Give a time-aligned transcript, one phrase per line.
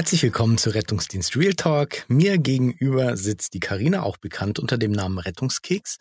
[0.00, 2.06] Herzlich willkommen zu Rettungsdienst Real Talk.
[2.08, 5.98] Mir gegenüber sitzt die Karina, auch bekannt unter dem Namen Rettungskeks.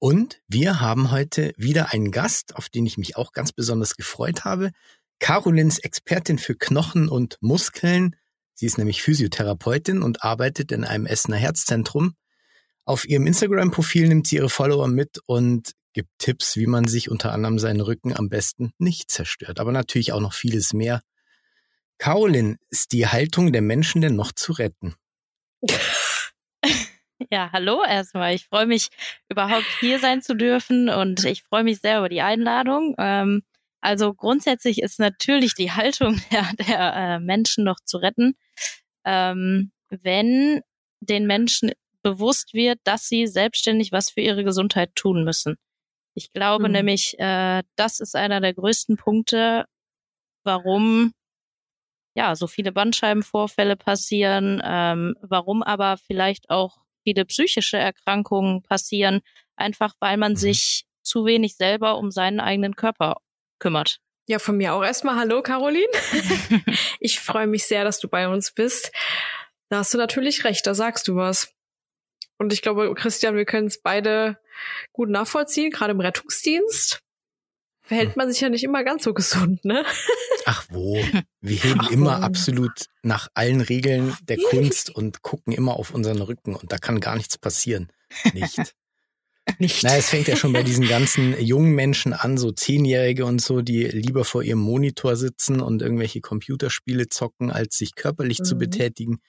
[0.00, 4.44] Und wir haben heute wieder einen Gast, auf den ich mich auch ganz besonders gefreut
[4.44, 4.72] habe.
[5.20, 8.16] Carolins Expertin für Knochen und Muskeln.
[8.54, 12.14] Sie ist nämlich Physiotherapeutin und arbeitet in einem Essener Herzzentrum.
[12.84, 17.30] Auf ihrem Instagram-Profil nimmt sie ihre Follower mit und gibt Tipps, wie man sich unter
[17.30, 19.60] anderem seinen Rücken am besten nicht zerstört.
[19.60, 21.02] Aber natürlich auch noch vieles mehr.
[21.98, 24.94] Carolin, ist die Haltung der Menschen denn noch zu retten?
[27.32, 28.34] Ja, hallo erstmal.
[28.34, 28.90] Ich freue mich,
[29.28, 32.94] überhaupt hier sein zu dürfen und ich freue mich sehr über die Einladung.
[32.96, 33.42] Ähm,
[33.80, 38.36] also grundsätzlich ist natürlich die Haltung der, der äh, Menschen noch zu retten,
[39.04, 40.62] ähm, wenn
[41.00, 45.56] den Menschen bewusst wird, dass sie selbstständig was für ihre Gesundheit tun müssen.
[46.14, 46.72] Ich glaube mhm.
[46.72, 49.64] nämlich, äh, das ist einer der größten Punkte,
[50.44, 51.12] warum
[52.18, 59.20] ja so viele Bandscheibenvorfälle passieren, ähm, warum aber vielleicht auch viele psychische Erkrankungen passieren,
[59.56, 60.36] einfach weil man mhm.
[60.36, 63.18] sich zu wenig selber um seinen eigenen Körper
[63.60, 64.00] kümmert.
[64.26, 65.86] Ja, von mir auch erstmal Hallo, Caroline.
[67.00, 68.92] ich freue mich sehr, dass du bei uns bist.
[69.70, 71.54] Da hast du natürlich recht, da sagst du was.
[72.36, 74.38] Und ich glaube, Christian, wir können es beide
[74.92, 77.00] gut nachvollziehen, gerade im Rettungsdienst
[77.88, 79.84] verhält man sich ja nicht immer ganz so gesund, ne?
[80.44, 80.94] Ach wo,
[81.40, 86.20] wir heben Ach, immer absolut nach allen Regeln der Kunst und gucken immer auf unseren
[86.20, 87.90] Rücken und da kann gar nichts passieren.
[88.32, 88.58] Nicht.
[89.58, 89.82] Nicht.
[89.82, 93.62] Na, es fängt ja schon bei diesen ganzen jungen Menschen an, so Zehnjährige und so,
[93.62, 98.44] die lieber vor ihrem Monitor sitzen und irgendwelche Computerspiele zocken, als sich körperlich mhm.
[98.44, 99.20] zu betätigen.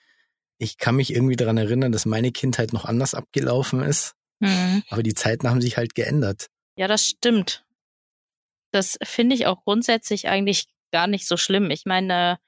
[0.58, 4.12] Ich kann mich irgendwie daran erinnern, dass meine Kindheit noch anders abgelaufen ist.
[4.40, 4.82] Mhm.
[4.90, 6.48] Aber die Zeiten haben sich halt geändert.
[6.76, 7.64] Ja, das stimmt.
[8.72, 11.70] Das finde ich auch grundsätzlich eigentlich gar nicht so schlimm.
[11.70, 12.38] Ich meine,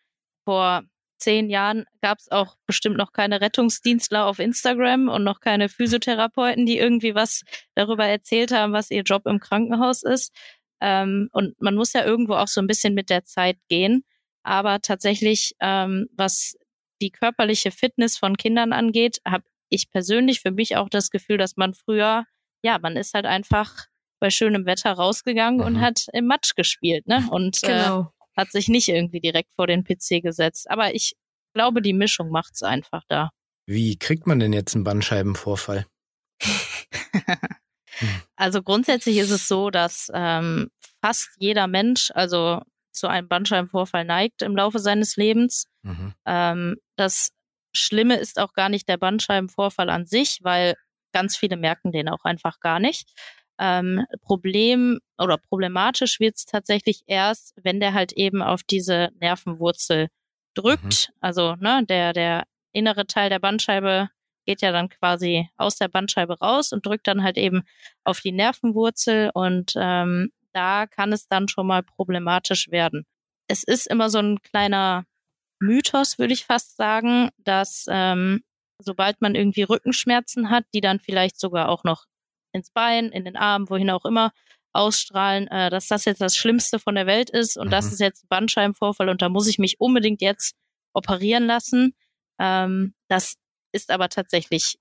[0.44, 0.82] vor
[1.18, 6.66] zehn Jahren gab es auch bestimmt noch keine Rettungsdienstler auf Instagram und noch keine Physiotherapeuten,
[6.66, 7.42] die irgendwie was
[7.74, 10.34] darüber erzählt haben, was ihr Job im Krankenhaus ist.
[10.80, 14.04] Ähm, und man muss ja irgendwo auch so ein bisschen mit der Zeit gehen.
[14.42, 16.56] Aber tatsächlich, ähm, was
[17.00, 21.56] die körperliche Fitness von Kindern angeht, habe ich persönlich für mich auch das Gefühl, dass
[21.56, 22.24] man früher,
[22.64, 23.86] ja, man ist halt einfach
[24.22, 25.66] bei schönem Wetter rausgegangen mhm.
[25.66, 27.26] und hat im Matsch gespielt, ne?
[27.30, 28.00] Und äh, genau.
[28.00, 30.70] äh, hat sich nicht irgendwie direkt vor den PC gesetzt.
[30.70, 31.16] Aber ich
[31.54, 33.30] glaube, die Mischung macht's einfach da.
[33.66, 35.86] Wie kriegt man denn jetzt einen Bandscheibenvorfall?
[38.36, 42.62] also grundsätzlich ist es so, dass ähm, fast jeder Mensch, also
[42.92, 45.66] zu einem Bandscheibenvorfall neigt im Laufe seines Lebens.
[45.82, 46.14] Mhm.
[46.26, 47.30] Ähm, das
[47.74, 50.76] Schlimme ist auch gar nicht der Bandscheibenvorfall an sich, weil
[51.12, 53.10] ganz viele merken den auch einfach gar nicht.
[53.64, 60.08] Ähm, Problem oder problematisch wird es tatsächlich erst, wenn der halt eben auf diese Nervenwurzel
[60.54, 61.10] drückt.
[61.10, 61.14] Mhm.
[61.20, 64.08] Also ne, der, der innere Teil der Bandscheibe
[64.46, 67.62] geht ja dann quasi aus der Bandscheibe raus und drückt dann halt eben
[68.02, 73.06] auf die Nervenwurzel und ähm, da kann es dann schon mal problematisch werden.
[73.46, 75.04] Es ist immer so ein kleiner
[75.60, 78.42] Mythos, würde ich fast sagen, dass ähm,
[78.78, 82.06] sobald man irgendwie Rückenschmerzen hat, die dann vielleicht sogar auch noch
[82.52, 84.32] ins Bein, in den Arm, wohin auch immer
[84.72, 87.70] ausstrahlen, äh, dass das jetzt das Schlimmste von der Welt ist und mhm.
[87.70, 90.54] das ist jetzt ein Bandscheibenvorfall und da muss ich mich unbedingt jetzt
[90.94, 91.94] operieren lassen.
[92.38, 93.34] Ähm, das
[93.72, 94.78] ist aber tatsächlich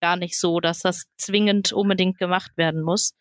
[0.00, 3.14] gar nicht so, dass das zwingend unbedingt gemacht werden muss,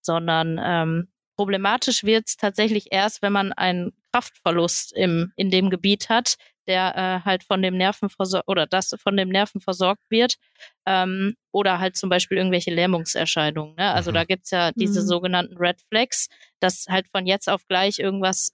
[0.00, 6.08] sondern ähm, problematisch wird es tatsächlich erst, wenn man einen Kraftverlust im, in dem Gebiet
[6.08, 6.36] hat,
[6.68, 8.08] der äh, halt von dem Nerven
[8.46, 10.36] oder das von dem Nerven versorgt wird
[10.86, 13.74] ähm, oder halt zum Beispiel irgendwelche Lähmungserscheinungen.
[13.76, 13.92] Ne?
[13.92, 14.14] Also mhm.
[14.14, 15.06] da gibt's ja diese mhm.
[15.06, 16.28] sogenannten Red Flags,
[16.60, 18.52] dass halt von jetzt auf gleich irgendwas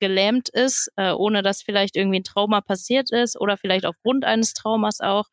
[0.00, 4.54] gelähmt ist, äh, ohne dass vielleicht irgendwie ein Trauma passiert ist oder vielleicht aufgrund eines
[4.54, 5.26] Traumas auch.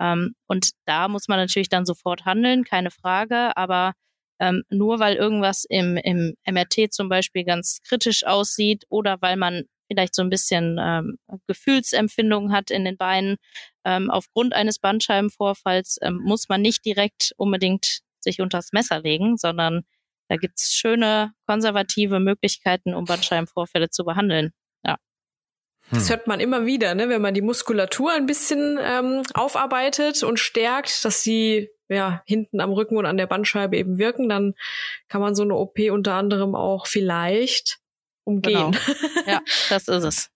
[0.00, 3.92] Ähm, und da muss man natürlich dann sofort handeln, keine Frage, aber
[4.40, 9.64] ähm, nur weil irgendwas im, im MRT zum Beispiel ganz kritisch aussieht oder weil man
[9.88, 13.36] vielleicht so ein bisschen ähm, Gefühlsempfindung hat in den Beinen.
[13.84, 19.82] Ähm, aufgrund eines Bandscheibenvorfalls ähm, muss man nicht direkt unbedingt sich unters Messer legen, sondern
[20.28, 24.52] da gibt's schöne konservative Möglichkeiten, um Bandscheibenvorfälle zu behandeln.
[24.84, 24.96] Ja.
[25.90, 27.08] Das hört man immer wieder, ne?
[27.10, 32.72] wenn man die Muskulatur ein bisschen ähm, aufarbeitet und stärkt, dass sie ja hinten am
[32.72, 34.54] Rücken und an der Bandscheibe eben wirken, dann
[35.08, 37.78] kann man so eine OP unter anderem auch vielleicht
[38.24, 38.72] umgehen.
[38.72, 38.72] Genau.
[39.26, 39.40] Ja,
[39.70, 40.30] das ist es.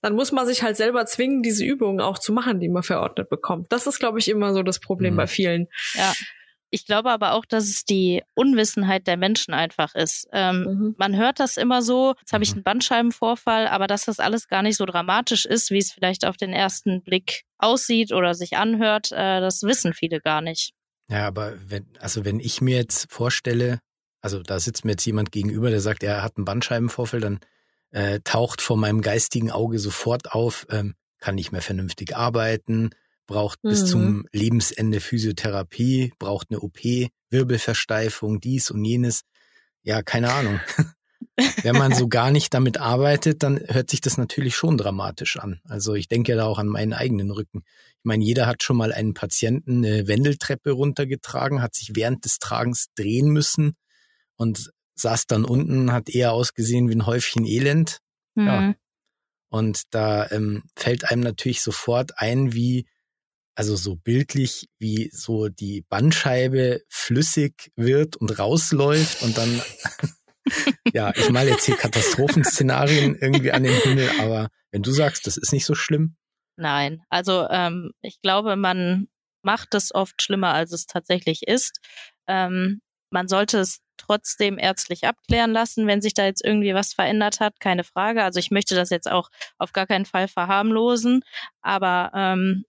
[0.00, 3.28] Dann muss man sich halt selber zwingen, diese Übungen auch zu machen, die man verordnet
[3.28, 3.70] bekommt.
[3.70, 5.18] Das ist, glaube ich, immer so das Problem mhm.
[5.18, 5.68] bei vielen.
[5.94, 6.12] Ja.
[6.70, 10.26] ich glaube aber auch, dass es die Unwissenheit der Menschen einfach ist.
[10.32, 10.94] Ähm, mhm.
[10.96, 12.58] Man hört das immer so, jetzt habe ich mhm.
[12.58, 16.36] einen Bandscheibenvorfall, aber dass das alles gar nicht so dramatisch ist, wie es vielleicht auf
[16.36, 20.72] den ersten Blick aussieht oder sich anhört, äh, das wissen viele gar nicht.
[21.08, 23.80] Ja, aber wenn, also wenn ich mir jetzt vorstelle,
[24.22, 27.40] also da sitzt mir jetzt jemand gegenüber, der sagt, er hat einen Bandscheibenvorfall, dann
[27.90, 32.90] äh, taucht vor meinem geistigen Auge sofort auf, ähm, kann nicht mehr vernünftig arbeiten,
[33.26, 33.68] braucht mhm.
[33.68, 36.78] bis zum Lebensende Physiotherapie, braucht eine OP,
[37.30, 39.22] Wirbelversteifung, dies und jenes.
[39.82, 40.60] Ja, keine Ahnung.
[41.62, 45.60] Wenn man so gar nicht damit arbeitet, dann hört sich das natürlich schon dramatisch an.
[45.64, 47.62] Also ich denke ja da auch an meinen eigenen Rücken.
[47.64, 52.38] Ich meine, jeder hat schon mal einen Patienten eine Wendeltreppe runtergetragen, hat sich während des
[52.38, 53.76] Tragens drehen müssen
[54.36, 57.98] und saß dann unten, hat eher ausgesehen wie ein Häufchen Elend.
[58.34, 58.46] Mhm.
[58.46, 58.74] Ja.
[59.50, 62.86] Und da ähm, fällt einem natürlich sofort ein, wie
[63.54, 69.60] also so bildlich, wie so die Bandscheibe flüssig wird und rausläuft und dann,
[70.92, 75.36] ja, ich mal jetzt hier Katastrophenszenarien irgendwie an den Himmel, aber wenn du sagst, das
[75.36, 76.16] ist nicht so schlimm.
[76.56, 79.08] Nein, also ähm, ich glaube, man
[79.42, 81.78] macht es oft schlimmer, als es tatsächlich ist.
[82.26, 82.80] Ähm,
[83.10, 87.60] man sollte es trotzdem ärztlich abklären lassen, wenn sich da jetzt irgendwie was verändert hat,
[87.60, 88.24] keine Frage.
[88.24, 89.28] Also ich möchte das jetzt auch
[89.58, 91.22] auf gar keinen Fall verharmlosen,
[91.62, 92.64] aber ähm,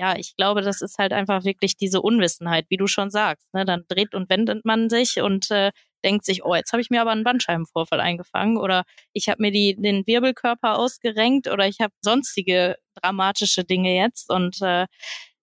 [0.00, 3.52] ja, ich glaube, das ist halt einfach wirklich diese Unwissenheit, wie du schon sagst.
[3.52, 3.66] Ne?
[3.66, 5.72] Dann dreht und wendet man sich und äh,
[6.02, 9.50] denkt sich, oh, jetzt habe ich mir aber einen Bandscheibenvorfall eingefangen oder ich habe mir
[9.50, 14.30] die, den Wirbelkörper ausgerenkt oder ich habe sonstige dramatische Dinge jetzt.
[14.30, 14.86] Und äh,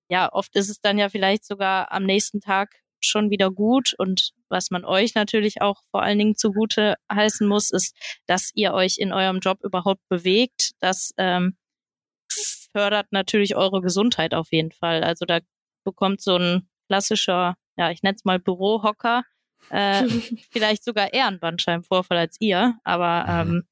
[0.09, 3.93] ja, oft ist es dann ja vielleicht sogar am nächsten Tag schon wieder gut.
[3.97, 7.95] Und was man euch natürlich auch vor allen Dingen zugute heißen muss, ist,
[8.25, 11.57] dass ihr euch in eurem Job überhaupt bewegt, dass ähm,
[12.71, 15.03] fördert natürlich eure Gesundheit auf jeden Fall.
[15.03, 15.39] Also da
[15.83, 19.23] bekommt so ein klassischer, ja, ich nenne es mal Bürohocker,
[19.69, 20.03] äh,
[20.51, 22.75] vielleicht sogar eher einen Bandscheibenvorfall als ihr.
[22.83, 23.51] Aber mhm.
[23.51, 23.63] ähm,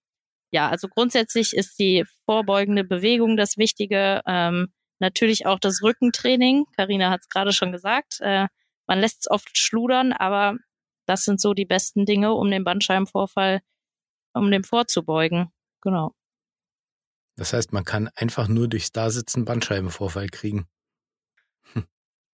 [0.52, 4.22] ja, also grundsätzlich ist die vorbeugende Bewegung das Wichtige.
[4.26, 6.66] Ähm, natürlich auch das Rückentraining.
[6.76, 8.20] Karina hat es gerade schon gesagt.
[8.22, 8.48] Äh,
[8.88, 10.56] man lässt es oft schludern, aber
[11.06, 13.62] das sind so die besten Dinge, um den Bandscheibenvorfall,
[14.34, 15.52] um dem vorzubeugen.
[15.82, 16.14] Genau.
[17.38, 20.68] Das heißt, man kann einfach nur durchs Dasitzen Bandscheibenvorfall kriegen.
[21.74, 21.86] Hm.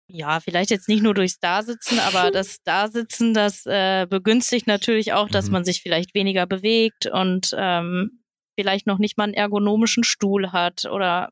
[0.08, 5.30] Ja, vielleicht jetzt nicht nur durchs Dasitzen, aber das Dasitzen, das äh, begünstigt natürlich auch,
[5.30, 5.54] dass mhm.
[5.54, 8.24] man sich vielleicht weniger bewegt und ähm,
[8.56, 11.32] vielleicht noch nicht mal einen ergonomischen Stuhl hat oder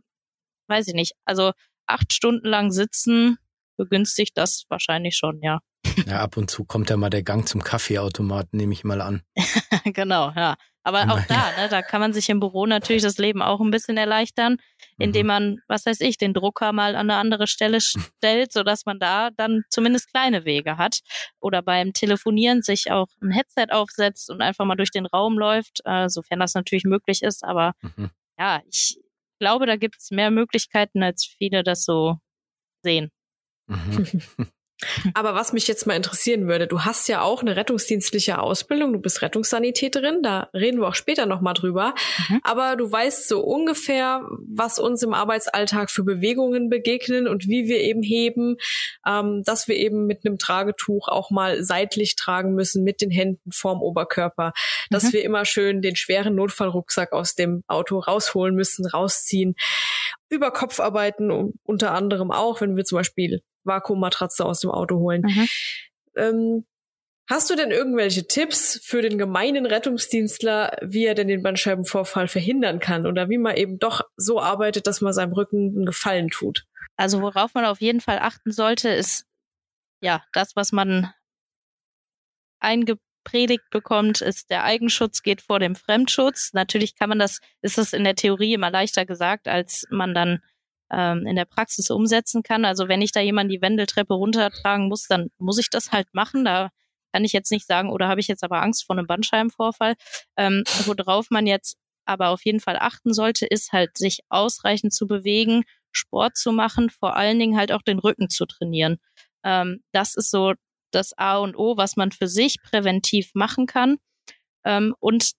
[0.68, 1.14] weiß ich nicht.
[1.26, 1.52] Also
[1.88, 3.38] acht Stunden lang sitzen
[3.78, 5.60] begünstigt das wahrscheinlich schon, ja.
[6.08, 9.22] Ja, ab und zu kommt ja mal der Gang zum Kaffeeautomaten, nehme ich mal an.
[9.86, 10.56] genau, ja.
[10.84, 13.70] Aber auch da, ne, da kann man sich im Büro natürlich das Leben auch ein
[13.70, 14.58] bisschen erleichtern,
[14.98, 15.28] indem mhm.
[15.28, 19.30] man, was weiß ich, den Drucker mal an eine andere Stelle stellt, sodass man da
[19.30, 21.02] dann zumindest kleine Wege hat.
[21.40, 25.82] Oder beim Telefonieren sich auch ein Headset aufsetzt und einfach mal durch den Raum läuft,
[25.86, 27.44] äh, sofern das natürlich möglich ist.
[27.44, 28.10] Aber mhm.
[28.40, 29.00] ja, ich
[29.40, 32.18] glaube, da gibt es mehr Möglichkeiten, als viele das so
[32.84, 33.12] sehen.
[33.68, 34.08] Mhm.
[35.14, 39.00] Aber was mich jetzt mal interessieren würde, du hast ja auch eine rettungsdienstliche Ausbildung, du
[39.00, 41.94] bist Rettungssanitäterin, da reden wir auch später nochmal drüber.
[42.30, 42.40] Mhm.
[42.44, 47.82] Aber du weißt so ungefähr, was uns im Arbeitsalltag für Bewegungen begegnen und wie wir
[47.82, 48.56] eben heben,
[49.06, 53.52] ähm, dass wir eben mit einem Tragetuch auch mal seitlich tragen müssen, mit den Händen
[53.52, 54.54] vorm Oberkörper,
[54.90, 55.14] dass mhm.
[55.14, 59.56] wir immer schön den schweren Notfallrucksack aus dem Auto rausholen müssen, rausziehen
[60.30, 65.22] über Kopf arbeiten, unter anderem auch, wenn wir zum Beispiel Vakuummatratze aus dem Auto holen.
[65.22, 65.48] Mhm.
[66.16, 66.66] Ähm,
[67.30, 72.80] hast du denn irgendwelche Tipps für den gemeinen Rettungsdienstler, wie er denn den Bandscheibenvorfall verhindern
[72.80, 76.66] kann oder wie man eben doch so arbeitet, dass man seinem Rücken einen Gefallen tut?
[76.98, 79.26] Also worauf man auf jeden Fall achten sollte, ist
[80.02, 81.14] ja das, was man
[82.60, 86.52] eingepredigt bekommt, ist der Eigenschutz geht vor dem Fremdschutz.
[86.54, 90.42] Natürlich kann man das, ist das in der Theorie immer leichter gesagt, als man dann
[90.92, 92.66] ähm, in der Praxis umsetzen kann.
[92.66, 96.46] Also wenn ich da jemand die Wendeltreppe runtertragen muss, dann muss ich das halt machen.
[96.46, 96.70] Da
[97.12, 99.96] kann ich jetzt nicht sagen, oder habe ich jetzt aber Angst vor einem Bandscheibenvorfall.
[100.38, 105.06] Ähm, worauf man jetzt aber auf jeden Fall achten sollte, ist halt, sich ausreichend zu
[105.06, 108.98] bewegen, Sport zu machen, vor allen Dingen halt auch den Rücken zu trainieren.
[109.44, 110.54] Ähm, das ist so
[110.92, 113.98] das A und O, was man für sich präventiv machen kann.
[114.66, 115.34] Ähm, und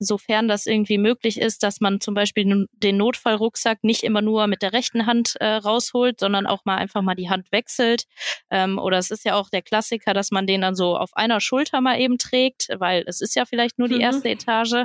[0.00, 4.62] sofern das irgendwie möglich ist, dass man zum Beispiel den Notfallrucksack nicht immer nur mit
[4.62, 8.04] der rechten Hand äh, rausholt, sondern auch mal einfach mal die Hand wechselt.
[8.50, 11.40] Ähm, oder es ist ja auch der Klassiker, dass man den dann so auf einer
[11.40, 14.00] Schulter mal eben trägt, weil es ist ja vielleicht nur die mhm.
[14.00, 14.84] erste Etage.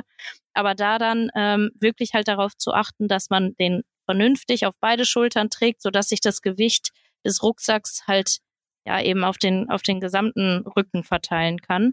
[0.52, 5.06] Aber da dann ähm, wirklich halt darauf zu achten, dass man den vernünftig auf beide
[5.06, 6.90] Schultern trägt, sodass sich das Gewicht
[7.24, 8.38] des Rucksacks halt
[8.84, 11.92] ja eben auf den, auf den gesamten Rücken verteilen kann.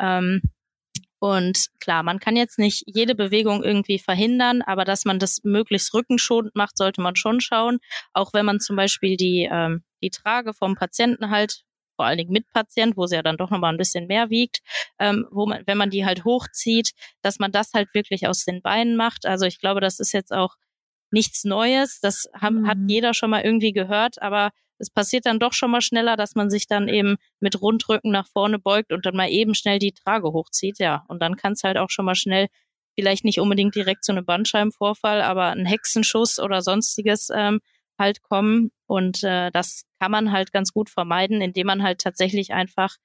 [0.00, 0.42] Ähm,
[1.24, 5.94] und klar, man kann jetzt nicht jede Bewegung irgendwie verhindern, aber dass man das möglichst
[5.94, 7.78] rückenschonend macht, sollte man schon schauen.
[8.12, 11.62] Auch wenn man zum Beispiel die, ähm, die Trage vom Patienten halt,
[11.96, 14.58] vor allen Dingen mit Patient, wo sie ja dann doch nochmal ein bisschen mehr wiegt,
[14.98, 16.90] ähm, wo man, wenn man die halt hochzieht,
[17.22, 19.24] dass man das halt wirklich aus den Beinen macht.
[19.24, 20.56] Also ich glaube, das ist jetzt auch
[21.10, 22.00] nichts Neues.
[22.00, 22.68] Das haben, mhm.
[22.68, 26.34] hat jeder schon mal irgendwie gehört, aber es passiert dann doch schon mal schneller, dass
[26.34, 29.92] man sich dann eben mit Rundrücken nach vorne beugt und dann mal eben schnell die
[29.92, 31.04] Trage hochzieht, ja.
[31.08, 32.48] Und dann kann es halt auch schon mal schnell,
[32.96, 37.60] vielleicht nicht unbedingt direkt zu einem Bandscheibenvorfall, aber ein Hexenschuss oder sonstiges ähm,
[37.98, 38.70] halt kommen.
[38.86, 42.96] Und äh, das kann man halt ganz gut vermeiden, indem man halt tatsächlich einfach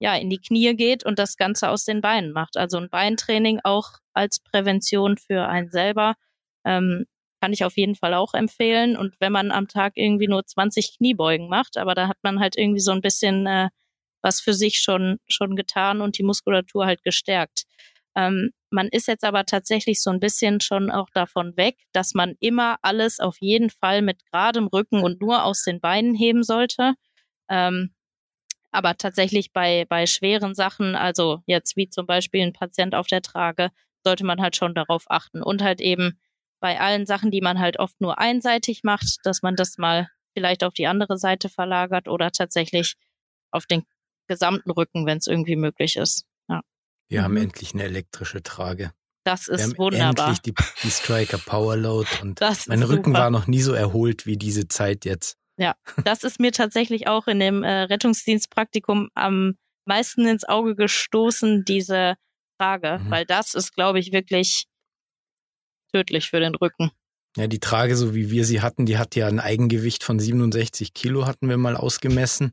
[0.00, 2.56] ja in die Knie geht und das Ganze aus den Beinen macht.
[2.56, 6.14] Also ein Beintraining auch als Prävention für einen selber
[6.64, 7.06] ähm,
[7.40, 8.96] kann ich auf jeden Fall auch empfehlen.
[8.96, 12.56] Und wenn man am Tag irgendwie nur 20 Kniebeugen macht, aber da hat man halt
[12.56, 13.68] irgendwie so ein bisschen äh,
[14.22, 17.64] was für sich schon, schon getan und die Muskulatur halt gestärkt.
[18.16, 22.34] Ähm, man ist jetzt aber tatsächlich so ein bisschen schon auch davon weg, dass man
[22.40, 26.94] immer alles auf jeden Fall mit geradem Rücken und nur aus den Beinen heben sollte.
[27.48, 27.94] Ähm,
[28.70, 33.22] aber tatsächlich bei, bei schweren Sachen, also jetzt wie zum Beispiel ein Patient auf der
[33.22, 33.70] Trage,
[34.04, 36.18] sollte man halt schon darauf achten und halt eben
[36.60, 40.64] bei allen Sachen, die man halt oft nur einseitig macht, dass man das mal vielleicht
[40.64, 42.94] auf die andere Seite verlagert oder tatsächlich
[43.50, 43.84] auf den
[44.28, 46.24] gesamten Rücken, wenn es irgendwie möglich ist.
[46.48, 46.60] Ja.
[47.08, 47.24] Wir mhm.
[47.24, 48.92] haben endlich eine elektrische Trage.
[49.24, 50.28] Das ist Wir haben wunderbar.
[50.28, 53.18] Endlich die, die Striker Powerload und mein Rücken super.
[53.18, 55.36] war noch nie so erholt wie diese Zeit jetzt.
[55.56, 55.74] Ja,
[56.04, 62.14] das ist mir tatsächlich auch in dem äh, Rettungsdienstpraktikum am meisten ins Auge gestoßen, diese
[62.58, 63.10] Frage, mhm.
[63.10, 64.66] weil das ist, glaube ich, wirklich
[65.92, 66.90] tödlich für den Rücken.
[67.36, 70.94] Ja, die Trage, so wie wir sie hatten, die hat ja ein Eigengewicht von 67
[70.94, 72.52] Kilo, hatten wir mal ausgemessen.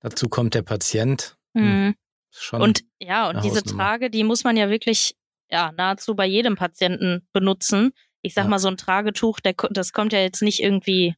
[0.00, 1.36] Dazu kommt der Patient.
[1.54, 1.94] Hm, mhm.
[2.30, 5.14] Schon und ja, und diese Trage, die muss man ja wirklich
[5.50, 7.92] ja nahezu bei jedem Patienten benutzen.
[8.22, 8.50] Ich sag ja.
[8.50, 11.14] mal, so ein Tragetuch, der, das kommt ja jetzt nicht irgendwie,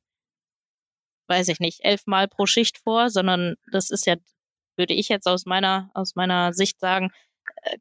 [1.28, 4.16] weiß ich nicht, elfmal pro Schicht vor, sondern das ist ja,
[4.76, 7.10] würde ich jetzt aus meiner, aus meiner Sicht sagen,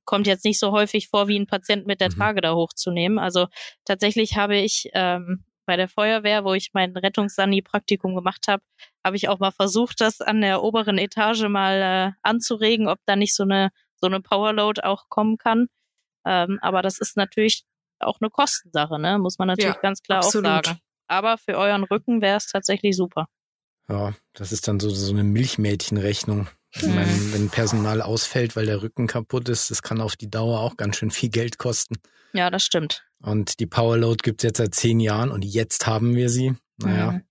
[0.05, 2.15] kommt jetzt nicht so häufig vor, wie ein Patient mit der mhm.
[2.15, 3.19] Trage da hochzunehmen.
[3.19, 3.47] Also
[3.85, 8.63] tatsächlich habe ich ähm, bei der Feuerwehr, wo ich mein Rettungssani-Praktikum gemacht habe,
[9.03, 13.15] habe ich auch mal versucht, das an der oberen Etage mal äh, anzuregen, ob da
[13.15, 15.67] nicht so eine so eine Powerload auch kommen kann.
[16.25, 17.63] Ähm, aber das ist natürlich
[17.99, 19.17] auch eine Kostensache, ne?
[19.19, 20.45] Muss man natürlich ja, ganz klar absolut.
[20.45, 20.79] auch sagen.
[21.07, 23.27] Aber für euren Rücken wäre es tatsächlich super.
[23.87, 26.47] Ja, das ist dann so, so eine Milchmädchenrechnung.
[26.75, 27.33] Ich meine, mhm.
[27.33, 30.97] wenn Personal ausfällt, weil der Rücken kaputt ist, das kann auf die Dauer auch ganz
[30.97, 31.95] schön viel Geld kosten.
[32.33, 33.05] Ja, das stimmt.
[33.21, 36.53] Und die Powerload gibt es jetzt seit zehn Jahren und jetzt haben wir sie.
[36.77, 37.21] Naja, mhm.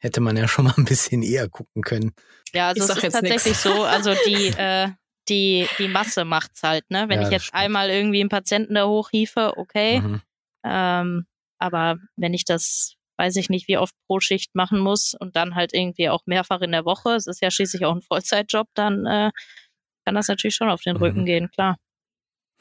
[0.00, 2.12] hätte man ja schon mal ein bisschen eher gucken können.
[2.52, 3.62] Ja, also ich es ist tatsächlich nix.
[3.62, 4.88] so, also die, äh,
[5.28, 7.04] die, die Masse macht's halt, ne?
[7.08, 10.00] Wenn ja, ich jetzt einmal irgendwie einen Patienten da hochhiefe, okay.
[10.00, 10.22] Mhm.
[10.64, 11.26] Ähm,
[11.58, 15.54] aber wenn ich das weiß ich nicht, wie oft pro Schicht machen muss und dann
[15.54, 17.14] halt irgendwie auch mehrfach in der Woche.
[17.14, 19.30] Es ist ja schließlich auch ein Vollzeitjob, dann äh,
[20.04, 21.02] kann das natürlich schon auf den mhm.
[21.02, 21.76] Rücken gehen, klar.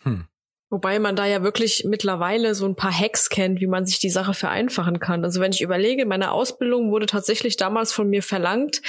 [0.04, 0.28] Hm.
[0.70, 4.10] Wobei man da ja wirklich mittlerweile so ein paar Hacks kennt, wie man sich die
[4.10, 5.24] Sache vereinfachen kann.
[5.24, 8.82] Also wenn ich überlege, meine Ausbildung wurde tatsächlich damals von mir verlangt,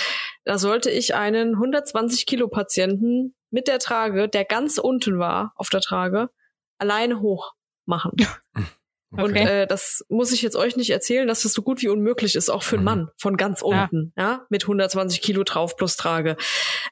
[0.44, 5.68] da sollte ich einen 120 Kilo Patienten mit der Trage, der ganz unten war auf
[5.68, 6.30] der Trage,
[6.78, 7.52] alleine hoch
[7.86, 8.12] machen.
[9.10, 9.22] Okay.
[9.22, 12.34] Und äh, das muss ich jetzt euch nicht erzählen, dass das so gut wie unmöglich
[12.34, 12.84] ist, auch für einen mhm.
[12.84, 16.36] Mann von ganz unten, ja, ja mit 120 Kilo drauf plus Trage.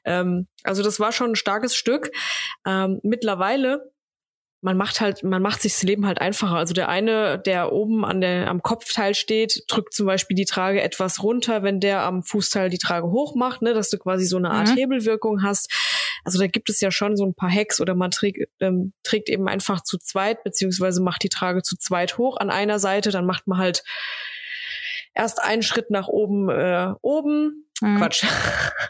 [0.03, 2.11] Ähm, also das war schon ein starkes Stück.
[2.65, 3.91] Ähm, mittlerweile
[4.61, 6.55] man macht halt, man macht sich das Leben halt einfacher.
[6.55, 10.81] Also der eine, der oben an der, am Kopfteil steht, drückt zum Beispiel die Trage
[10.81, 14.37] etwas runter, wenn der am Fußteil die Trage hoch macht, ne, dass du quasi so
[14.37, 14.75] eine Art mhm.
[14.75, 15.71] Hebelwirkung hast.
[16.23, 19.29] Also da gibt es ja schon so ein paar Hacks oder man trägt, ähm, trägt
[19.29, 23.25] eben einfach zu zweit, beziehungsweise macht die Trage zu zweit hoch an einer Seite, dann
[23.25, 23.83] macht man halt
[25.13, 27.97] erst einen Schritt nach oben, äh, oben, Mhm.
[27.97, 28.25] Quatsch.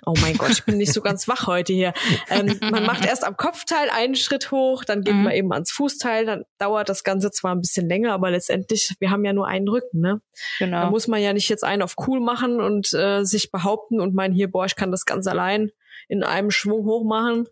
[0.06, 1.94] Oh mein Gott, ich bin nicht so ganz wach heute hier.
[2.30, 5.24] Ähm, man macht erst am Kopfteil einen Schritt hoch, dann geht mhm.
[5.24, 9.12] man eben ans Fußteil, dann dauert das Ganze zwar ein bisschen länger, aber letztendlich, wir
[9.12, 10.22] haben ja nur einen Rücken, ne?
[10.60, 10.82] Genau.
[10.82, 14.14] Da muss man ja nicht jetzt einen auf cool machen und äh, sich behaupten und
[14.14, 15.72] meinen hier, boah, ich kann das ganz allein
[16.08, 17.48] in einem Schwung hoch machen.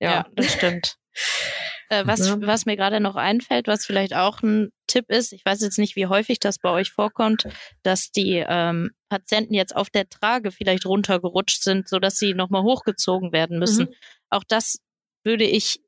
[0.00, 0.96] Ja, ja das stimmt.
[1.92, 2.40] Äh, was, ja.
[2.40, 5.94] was mir gerade noch einfällt, was vielleicht auch ein Tipp ist, ich weiß jetzt nicht,
[5.94, 7.46] wie häufig das bei euch vorkommt,
[7.82, 13.32] dass die ähm, Patienten jetzt auf der Trage vielleicht runtergerutscht sind, sodass sie nochmal hochgezogen
[13.32, 13.90] werden müssen.
[13.90, 13.94] Mhm.
[14.30, 14.78] Auch das
[15.22, 15.80] würde ich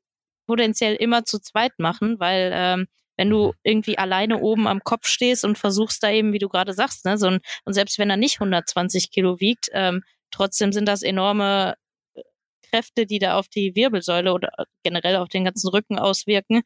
[0.45, 2.87] potenziell immer zu zweit machen, weil ähm,
[3.17, 6.73] wenn du irgendwie alleine oben am Kopf stehst und versuchst da eben, wie du gerade
[6.73, 10.87] sagst, ne, so ein, und selbst wenn er nicht 120 Kilo wiegt, ähm, trotzdem sind
[10.87, 11.75] das enorme
[12.13, 12.21] äh,
[12.69, 14.51] Kräfte, die da auf die Wirbelsäule oder
[14.83, 16.61] generell auf den ganzen Rücken auswirken.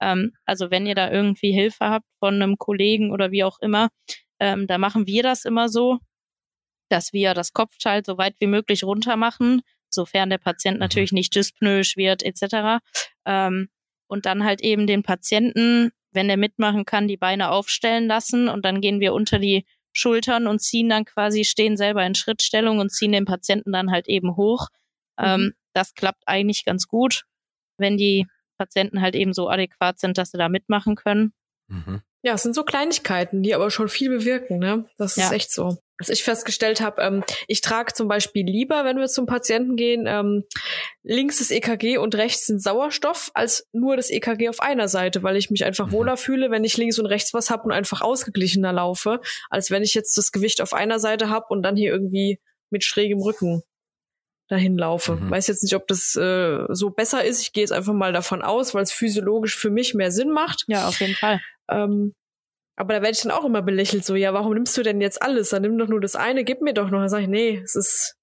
[0.00, 3.88] Ähm, also wenn ihr da irgendwie Hilfe habt von einem Kollegen oder wie auch immer,
[4.40, 5.98] ähm, da machen wir das immer so,
[6.88, 10.80] dass wir das Kopfteil so weit wie möglich runter machen, sofern der Patient mhm.
[10.80, 12.82] natürlich nicht dyspnoisch wird etc.
[13.24, 13.68] Ähm,
[14.08, 18.64] und dann halt eben den Patienten, wenn er mitmachen kann, die Beine aufstellen lassen und
[18.64, 22.90] dann gehen wir unter die Schultern und ziehen dann quasi, stehen selber in Schrittstellung und
[22.90, 24.68] ziehen den Patienten dann halt eben hoch.
[25.18, 25.24] Mhm.
[25.24, 27.24] Ähm, das klappt eigentlich ganz gut,
[27.78, 28.26] wenn die
[28.58, 31.32] Patienten halt eben so adäquat sind, dass sie da mitmachen können.
[31.68, 32.02] Mhm.
[32.22, 34.88] Ja, es sind so Kleinigkeiten, die aber schon viel bewirken, ne?
[34.96, 35.32] Das ist ja.
[35.32, 35.78] echt so.
[36.02, 40.06] Was ich festgestellt habe, ähm, ich trage zum Beispiel lieber, wenn wir zum Patienten gehen,
[40.08, 40.42] ähm,
[41.04, 45.36] links das EKG und rechts den Sauerstoff, als nur das EKG auf einer Seite, weil
[45.36, 45.92] ich mich einfach mhm.
[45.92, 49.84] wohler fühle, wenn ich links und rechts was habe und einfach ausgeglichener laufe, als wenn
[49.84, 52.40] ich jetzt das Gewicht auf einer Seite habe und dann hier irgendwie
[52.70, 53.62] mit schrägem Rücken
[54.48, 55.14] dahin laufe.
[55.14, 55.30] Mhm.
[55.30, 57.42] Weiß jetzt nicht, ob das äh, so besser ist.
[57.42, 60.64] Ich gehe jetzt einfach mal davon aus, weil es physiologisch für mich mehr Sinn macht.
[60.66, 61.40] Ja, auf jeden Fall.
[61.70, 62.12] Ähm,
[62.76, 65.20] aber da werde ich dann auch immer belächelt, so, ja, warum nimmst du denn jetzt
[65.20, 65.50] alles?
[65.50, 67.00] Dann nimm doch nur das eine, gib mir doch noch.
[67.00, 68.16] Dann sage ich, nee, es ist,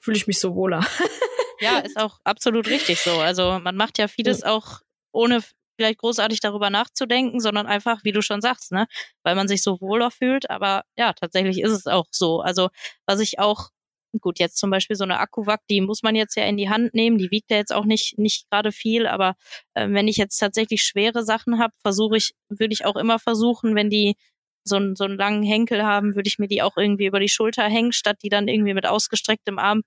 [0.00, 0.80] fühle ich mich so wohler.
[1.60, 3.18] ja, ist auch absolut richtig so.
[3.18, 4.80] Also man macht ja vieles auch
[5.12, 5.42] ohne
[5.76, 8.86] vielleicht großartig darüber nachzudenken, sondern einfach, wie du schon sagst, ne,
[9.22, 10.50] weil man sich so wohler fühlt.
[10.50, 12.40] Aber ja, tatsächlich ist es auch so.
[12.40, 12.68] Also
[13.06, 13.70] was ich auch
[14.18, 16.94] Gut, jetzt zum Beispiel so eine Akkuwak, die muss man jetzt ja in die Hand
[16.94, 17.18] nehmen.
[17.18, 19.36] Die wiegt ja jetzt auch nicht, nicht gerade viel, aber
[19.74, 23.76] äh, wenn ich jetzt tatsächlich schwere Sachen habe, versuche ich, würde ich auch immer versuchen,
[23.76, 24.16] wenn die
[24.64, 27.28] so, einen so einen langen Henkel haben, würde ich mir die auch irgendwie über die
[27.28, 29.82] Schulter hängen, statt die dann irgendwie mit ausgestrecktem Arm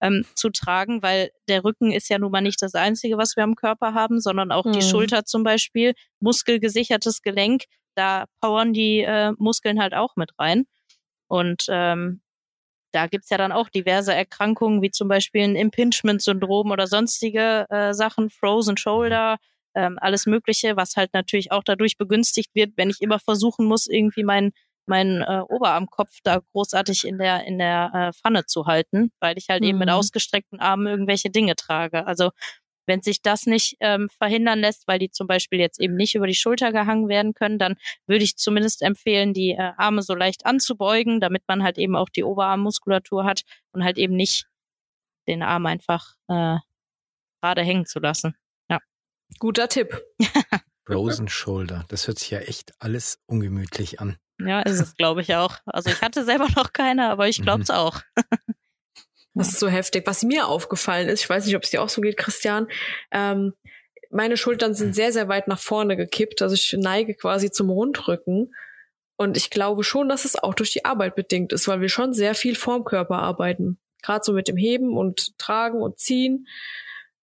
[0.00, 3.44] ähm, zu tragen, weil der Rücken ist ja nun mal nicht das Einzige, was wir
[3.44, 4.72] am Körper haben, sondern auch mhm.
[4.72, 7.64] die Schulter zum Beispiel, muskelgesichertes Gelenk,
[7.94, 10.66] da powern die äh, Muskeln halt auch mit rein.
[11.28, 12.20] Und ähm,
[12.96, 17.92] da gibt's ja dann auch diverse Erkrankungen, wie zum Beispiel ein Impingement-Syndrom oder sonstige äh,
[17.92, 19.36] Sachen, Frozen Shoulder,
[19.74, 23.86] ähm, alles Mögliche, was halt natürlich auch dadurch begünstigt wird, wenn ich immer versuchen muss,
[23.86, 24.52] irgendwie meinen
[24.86, 29.48] mein äh, Oberarmkopf da großartig in der in der äh, Pfanne zu halten, weil ich
[29.50, 29.68] halt mhm.
[29.68, 29.94] eben mit mhm.
[29.94, 32.06] ausgestreckten Armen irgendwelche Dinge trage.
[32.06, 32.30] Also
[32.86, 36.26] wenn sich das nicht ähm, verhindern lässt, weil die zum Beispiel jetzt eben nicht über
[36.26, 40.46] die Schulter gehangen werden können, dann würde ich zumindest empfehlen, die äh, Arme so leicht
[40.46, 44.46] anzubeugen, damit man halt eben auch die Oberarmmuskulatur hat und halt eben nicht
[45.26, 46.56] den Arm einfach äh,
[47.42, 48.36] gerade hängen zu lassen.
[48.70, 48.78] Ja.
[49.38, 50.02] Guter Tipp.
[50.86, 54.16] Frozen Shoulder, das hört sich ja echt alles ungemütlich an.
[54.38, 55.56] Ja, ist es, glaube ich auch.
[55.66, 57.74] Also ich hatte selber noch keine, aber ich glaube es mhm.
[57.74, 58.00] auch.
[59.36, 60.06] Das ist so heftig.
[60.06, 62.68] Was mir aufgefallen ist, ich weiß nicht, ob es dir auch so geht, Christian,
[63.12, 63.52] ähm,
[64.10, 66.40] meine Schultern sind sehr, sehr weit nach vorne gekippt.
[66.40, 68.54] Also ich neige quasi zum Rundrücken.
[69.16, 72.12] Und ich glaube schon, dass es auch durch die Arbeit bedingt ist, weil wir schon
[72.12, 73.78] sehr viel vorm Körper arbeiten.
[74.02, 76.46] Gerade so mit dem Heben und Tragen und Ziehen.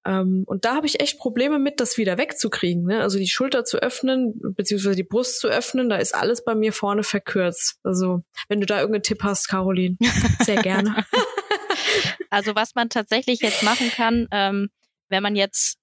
[0.04, 2.84] Ähm, und da habe ich echt Probleme mit, das wieder wegzukriegen.
[2.84, 3.02] Ne?
[3.02, 6.72] Also die Schulter zu öffnen, beziehungsweise die Brust zu öffnen, da ist alles bei mir
[6.72, 7.78] vorne verkürzt.
[7.84, 9.96] Also wenn du da irgendeinen Tipp hast, Caroline,
[10.40, 11.04] sehr gerne.
[12.30, 14.70] Also was man tatsächlich jetzt machen kann, ähm,
[15.08, 15.78] wenn man jetzt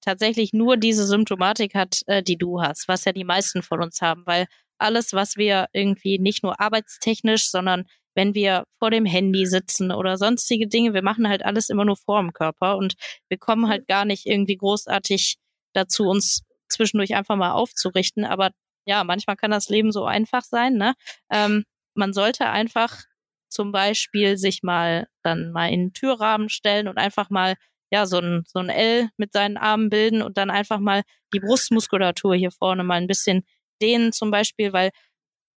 [0.00, 4.00] tatsächlich nur diese Symptomatik hat, äh, die du hast, was ja die meisten von uns
[4.00, 4.46] haben, weil
[4.78, 10.16] alles, was wir irgendwie nicht nur arbeitstechnisch, sondern wenn wir vor dem Handy sitzen oder
[10.16, 12.94] sonstige Dinge, wir machen halt alles immer nur vor dem Körper und
[13.28, 15.36] wir kommen halt gar nicht irgendwie großartig
[15.72, 18.24] dazu, uns zwischendurch einfach mal aufzurichten.
[18.24, 18.50] Aber
[18.86, 20.74] ja, manchmal kann das Leben so einfach sein.
[20.74, 20.94] Ne?
[21.30, 21.64] Ähm,
[21.94, 23.04] man sollte einfach
[23.48, 27.54] zum Beispiel sich mal dann mal in den Türrahmen stellen und einfach mal
[27.90, 31.40] ja so ein so ein L mit seinen Armen bilden und dann einfach mal die
[31.40, 33.44] Brustmuskulatur hier vorne mal ein bisschen
[33.80, 34.90] dehnen zum Beispiel, weil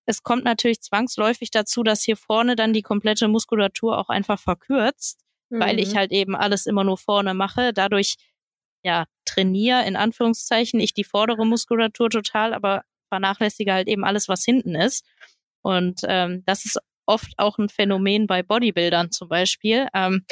[0.05, 5.21] es kommt natürlich zwangsläufig dazu, dass hier vorne dann die komplette Muskulatur auch einfach verkürzt,
[5.49, 5.59] mhm.
[5.59, 5.97] weil ich mhm.
[5.97, 7.73] halt eben alles immer nur vorne mache.
[7.73, 8.15] Dadurch
[8.83, 14.43] ja trainiere in Anführungszeichen ich die vordere Muskulatur total, aber vernachlässige halt eben alles, was
[14.43, 15.05] hinten ist.
[15.61, 19.87] Und ähm, das ist oft auch ein Phänomen bei Bodybuildern zum Beispiel.
[19.93, 20.25] Ähm,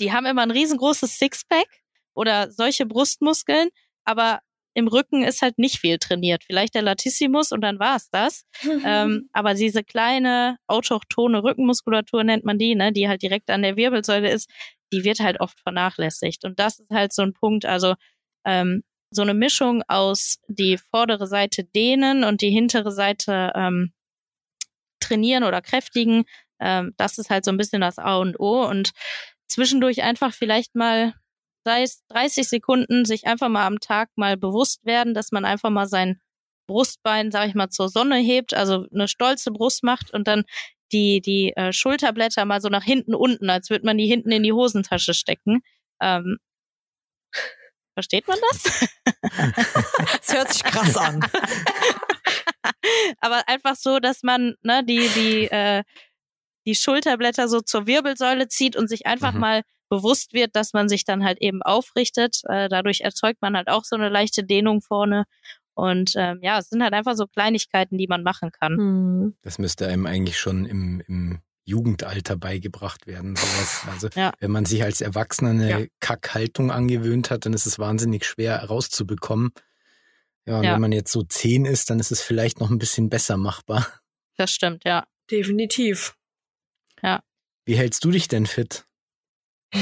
[0.00, 1.66] die haben immer ein riesengroßes Sixpack
[2.14, 3.68] oder solche Brustmuskeln,
[4.04, 4.40] aber
[4.74, 6.44] im Rücken ist halt nicht viel trainiert.
[6.44, 8.44] Vielleicht der Latissimus und dann war es das.
[8.84, 13.76] ähm, aber diese kleine autochtone Rückenmuskulatur nennt man die, ne, die halt direkt an der
[13.76, 14.48] Wirbelsäule ist,
[14.92, 16.44] die wird halt oft vernachlässigt.
[16.44, 17.94] Und das ist halt so ein Punkt, also
[18.46, 23.92] ähm, so eine Mischung aus die vordere Seite dehnen und die hintere Seite ähm,
[25.08, 26.24] trainieren oder kräftigen.
[26.60, 28.90] Ähm, das ist halt so ein bisschen das A und O und
[29.48, 31.14] zwischendurch einfach vielleicht mal,
[31.64, 35.70] sei es 30 Sekunden, sich einfach mal am Tag mal bewusst werden, dass man einfach
[35.70, 36.20] mal sein
[36.68, 40.44] Brustbein, sag ich mal, zur Sonne hebt, also eine stolze Brust macht und dann
[40.92, 44.42] die, die äh, Schulterblätter mal so nach hinten unten, als würde man die hinten in
[44.42, 45.60] die Hosentasche stecken.
[46.00, 46.38] Ähm,
[47.94, 48.88] versteht man das?
[50.20, 51.20] das hört sich krass an.
[53.20, 55.84] Aber einfach so, dass man ne, die, die, äh,
[56.66, 59.40] die Schulterblätter so zur Wirbelsäule zieht und sich einfach mhm.
[59.40, 62.42] mal bewusst wird, dass man sich dann halt eben aufrichtet.
[62.48, 65.24] Äh, dadurch erzeugt man halt auch so eine leichte Dehnung vorne.
[65.74, 68.74] Und ähm, ja, es sind halt einfach so Kleinigkeiten, die man machen kann.
[68.74, 69.36] Mhm.
[69.42, 73.36] Das müsste einem eigentlich schon im, im Jugendalter beigebracht werden.
[73.36, 73.82] Sowas.
[73.92, 74.32] Also ja.
[74.40, 75.86] wenn man sich als Erwachsener eine ja.
[76.00, 79.50] Kackhaltung angewöhnt hat, dann ist es wahnsinnig schwer rauszubekommen.
[80.48, 80.72] Ja, und ja.
[80.72, 83.86] wenn man jetzt so zehn ist, dann ist es vielleicht noch ein bisschen besser machbar.
[84.40, 85.04] Das stimmt, ja.
[85.32, 86.14] Definitiv.
[87.02, 87.24] Ja.
[87.64, 88.86] Wie hältst du dich denn fit?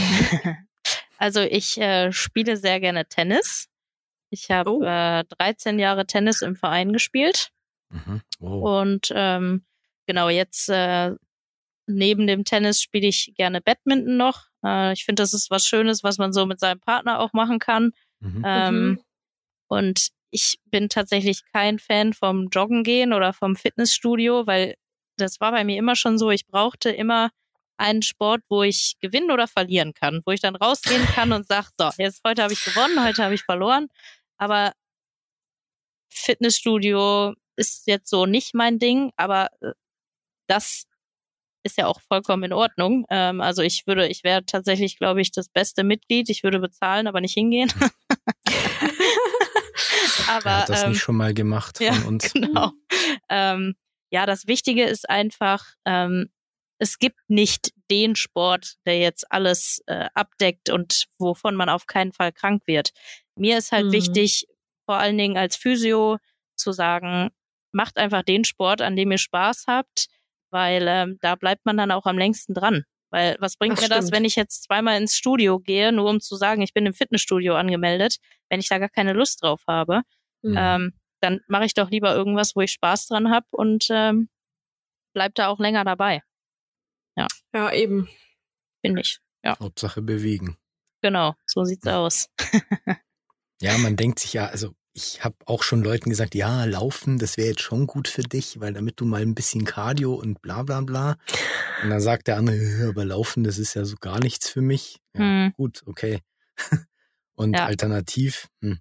[1.19, 3.69] also ich äh, spiele sehr gerne Tennis.
[4.31, 4.83] Ich habe oh.
[4.83, 7.51] äh, 13 Jahre Tennis im Verein gespielt.
[7.91, 8.23] Mhm.
[8.41, 8.81] Oh.
[8.81, 9.67] Und ähm,
[10.07, 11.13] genau, jetzt äh,
[11.87, 14.47] neben dem Tennis spiele ich gerne Badminton noch.
[14.65, 17.59] Äh, ich finde, das ist was Schönes, was man so mit seinem Partner auch machen
[17.59, 17.93] kann.
[18.21, 18.43] Mhm.
[18.43, 19.01] Ähm, mhm.
[19.69, 24.77] Und ich bin tatsächlich kein Fan vom Joggen gehen oder vom Fitnessstudio, weil
[25.17, 27.31] das war bei mir immer schon so, ich brauchte immer
[27.79, 31.69] einen Sport, wo ich gewinnen oder verlieren kann, wo ich dann rausgehen kann und sage,
[31.79, 33.89] so, jetzt heute habe ich gewonnen, heute habe ich verloren.
[34.39, 34.73] Aber
[36.11, 39.73] Fitnessstudio ist jetzt so nicht mein Ding, aber äh,
[40.47, 40.87] das
[41.63, 43.05] ist ja auch vollkommen in Ordnung.
[43.11, 46.31] Ähm, also ich würde, ich wäre tatsächlich, glaube ich, das beste Mitglied.
[46.31, 47.73] Ich würde bezahlen, aber nicht hingehen.
[50.29, 52.33] aber Wer hat das ähm, nicht schon mal gemacht von ja, uns.
[52.33, 52.73] Genau.
[53.29, 53.75] Ähm,
[54.11, 56.31] ja, das Wichtige ist einfach, ähm,
[56.79, 62.13] es gibt nicht den Sport, der jetzt alles äh, abdeckt und wovon man auf keinen
[62.13, 62.91] Fall krank wird.
[63.37, 63.93] Mir ist halt mhm.
[63.93, 64.47] wichtig,
[64.85, 66.19] vor allen Dingen als Physio
[66.57, 67.31] zu sagen,
[67.73, 70.07] macht einfach den Sport, an dem ihr Spaß habt,
[70.51, 72.85] weil ähm, da bleibt man dann auch am längsten dran.
[73.17, 74.03] Weil was bringt das mir stimmt.
[74.03, 76.93] das, wenn ich jetzt zweimal ins Studio gehe, nur um zu sagen, ich bin im
[76.93, 78.19] Fitnessstudio angemeldet,
[78.51, 80.03] wenn ich da gar keine Lust drauf habe?
[80.43, 80.55] Mhm.
[80.59, 84.29] Ähm, dann mache ich doch lieber irgendwas, wo ich Spaß dran habe und ähm,
[85.15, 86.21] bleib da auch länger dabei.
[87.17, 87.27] Ja.
[87.55, 88.07] Ja, eben.
[88.85, 89.19] Finde ich.
[89.43, 89.59] Ja.
[89.61, 90.59] Hauptsache bewegen.
[91.01, 92.29] Genau, so sieht's aus.
[93.63, 97.37] ja, man denkt sich ja, also ich habe auch schon Leuten gesagt, ja, laufen, das
[97.37, 100.63] wäre jetzt schon gut für dich, weil damit du mal ein bisschen Cardio und bla
[100.63, 101.19] bla bla.
[101.83, 104.99] Und dann sagt der andere, aber laufen, das ist ja so gar nichts für mich.
[105.13, 105.53] Ja, hm.
[105.55, 106.21] gut, okay.
[107.35, 107.67] und ja.
[107.67, 108.79] alternativ, hm.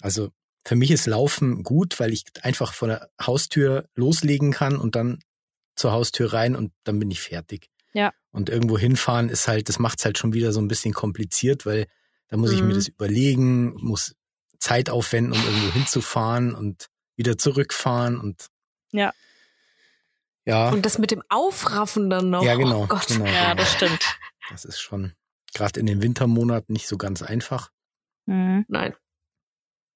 [0.00, 0.30] also
[0.64, 5.18] für mich ist Laufen gut, weil ich einfach von der Haustür loslegen kann und dann
[5.76, 7.68] zur Haustür rein und dann bin ich fertig.
[7.92, 8.14] Ja.
[8.30, 11.66] Und irgendwo hinfahren ist halt, das macht es halt schon wieder so ein bisschen kompliziert,
[11.66, 11.86] weil
[12.28, 12.56] da muss mhm.
[12.56, 12.76] ich mir mhm.
[12.76, 14.14] das überlegen, muss
[14.66, 18.48] Zeit aufwenden, um irgendwo hinzufahren und wieder zurückfahren und
[18.90, 19.12] ja.
[20.44, 20.70] Ja.
[20.70, 22.42] Und das mit dem Aufraffen dann noch.
[22.42, 22.82] Ja, genau.
[22.82, 23.06] Oh Gott.
[23.06, 24.18] genau ja, das stimmt.
[24.50, 25.12] Das ist schon
[25.54, 27.70] gerade in den Wintermonaten nicht so ganz einfach.
[28.26, 28.64] Mhm.
[28.68, 28.94] Nein.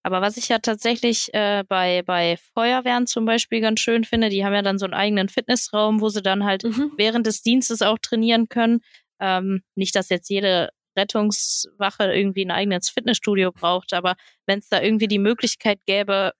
[0.04, 4.44] Aber was ich ja tatsächlich äh, bei, bei Feuerwehren zum Beispiel ganz schön finde, die
[4.44, 6.92] haben ja dann so einen eigenen Fitnessraum, wo sie dann halt mhm.
[6.96, 8.80] während des Dienstes auch trainieren können.
[9.18, 14.80] Ähm, nicht, dass jetzt jede Rettungswache irgendwie ein eigenes Fitnessstudio braucht, aber wenn es da
[14.80, 16.32] irgendwie die Möglichkeit gäbe,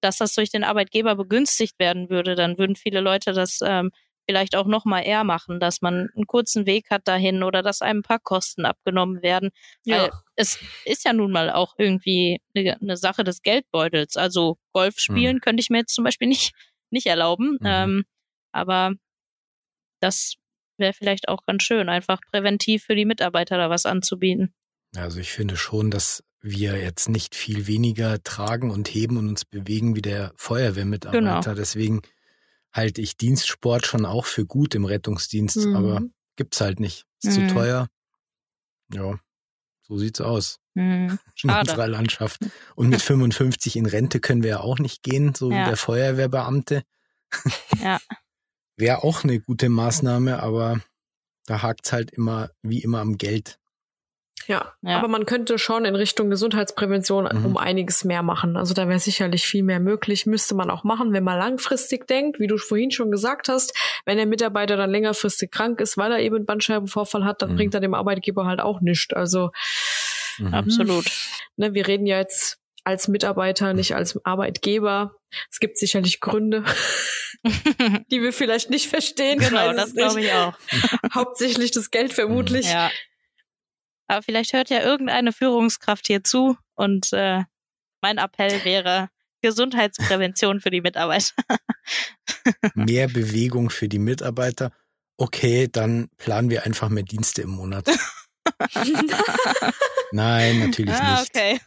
[0.00, 3.90] dass das durch den Arbeitgeber begünstigt werden würde, dann würden viele Leute das ähm,
[4.26, 7.82] vielleicht auch noch mal eher machen, dass man einen kurzen Weg hat dahin oder dass
[7.82, 9.50] einem ein paar Kosten abgenommen werden.
[9.84, 10.02] Ja.
[10.02, 14.16] Weil es ist ja nun mal auch irgendwie eine, eine Sache des Geldbeutels.
[14.16, 15.40] Also Golf spielen mhm.
[15.40, 16.54] könnte ich mir jetzt zum Beispiel nicht,
[16.90, 17.58] nicht erlauben.
[17.60, 17.66] Mhm.
[17.66, 18.04] Ähm,
[18.52, 18.92] aber
[20.00, 20.34] das
[20.78, 24.54] wäre vielleicht auch ganz schön, einfach präventiv für die Mitarbeiter da was anzubieten.
[24.96, 29.44] Also ich finde schon, dass wir jetzt nicht viel weniger tragen und heben und uns
[29.44, 31.40] bewegen wie der Feuerwehrmitarbeiter.
[31.40, 31.54] Genau.
[31.54, 32.02] Deswegen
[32.72, 35.76] halte ich Dienstsport schon auch für gut im Rettungsdienst, mhm.
[35.76, 36.02] aber
[36.36, 37.04] gibt's halt nicht.
[37.22, 37.48] Ist mhm.
[37.48, 37.88] zu teuer.
[38.92, 39.18] Ja,
[39.82, 40.58] so sieht's aus.
[40.74, 41.18] Mhm.
[41.42, 42.40] In unserer Landschaft.
[42.74, 45.60] Und mit 55 in Rente können wir ja auch nicht gehen, so ja.
[45.60, 46.82] wie der Feuerwehrbeamte.
[47.82, 47.98] Ja.
[48.76, 50.80] Wäre auch eine gute Maßnahme, aber
[51.46, 53.58] da hakt's halt immer, wie immer am Geld.
[54.48, 57.46] Ja, ja, aber man könnte schon in Richtung Gesundheitsprävention mhm.
[57.46, 58.56] um einiges mehr machen.
[58.56, 62.40] Also da wäre sicherlich viel mehr möglich, müsste man auch machen, wenn man langfristig denkt,
[62.40, 66.18] wie du vorhin schon gesagt hast, wenn der Mitarbeiter dann längerfristig krank ist, weil er
[66.18, 67.56] eben einen Bandscheibenvorfall hat, dann mhm.
[67.56, 69.12] bringt er dem Arbeitgeber halt auch nichts.
[69.14, 69.50] Also
[70.38, 70.54] mhm.
[70.54, 71.06] absolut.
[71.56, 75.16] Ne, wir reden ja jetzt als Mitarbeiter, nicht als Arbeitgeber.
[75.50, 76.64] Es gibt sicherlich Gründe,
[78.10, 79.38] die wir vielleicht nicht verstehen.
[79.38, 80.54] Genau, das glaube ich auch.
[81.14, 82.70] Hauptsächlich das Geld vermutlich.
[82.70, 82.90] Ja.
[84.08, 87.42] Aber vielleicht hört ja irgendeine Führungskraft hier zu und äh,
[88.00, 89.08] mein Appell wäre,
[89.42, 91.34] Gesundheitsprävention für die Mitarbeiter.
[92.74, 94.72] Mehr Bewegung für die Mitarbeiter.
[95.16, 97.88] Okay, dann planen wir einfach mehr Dienste im Monat.
[100.12, 101.30] Nein, natürlich ah, nicht.
[101.34, 101.60] Okay.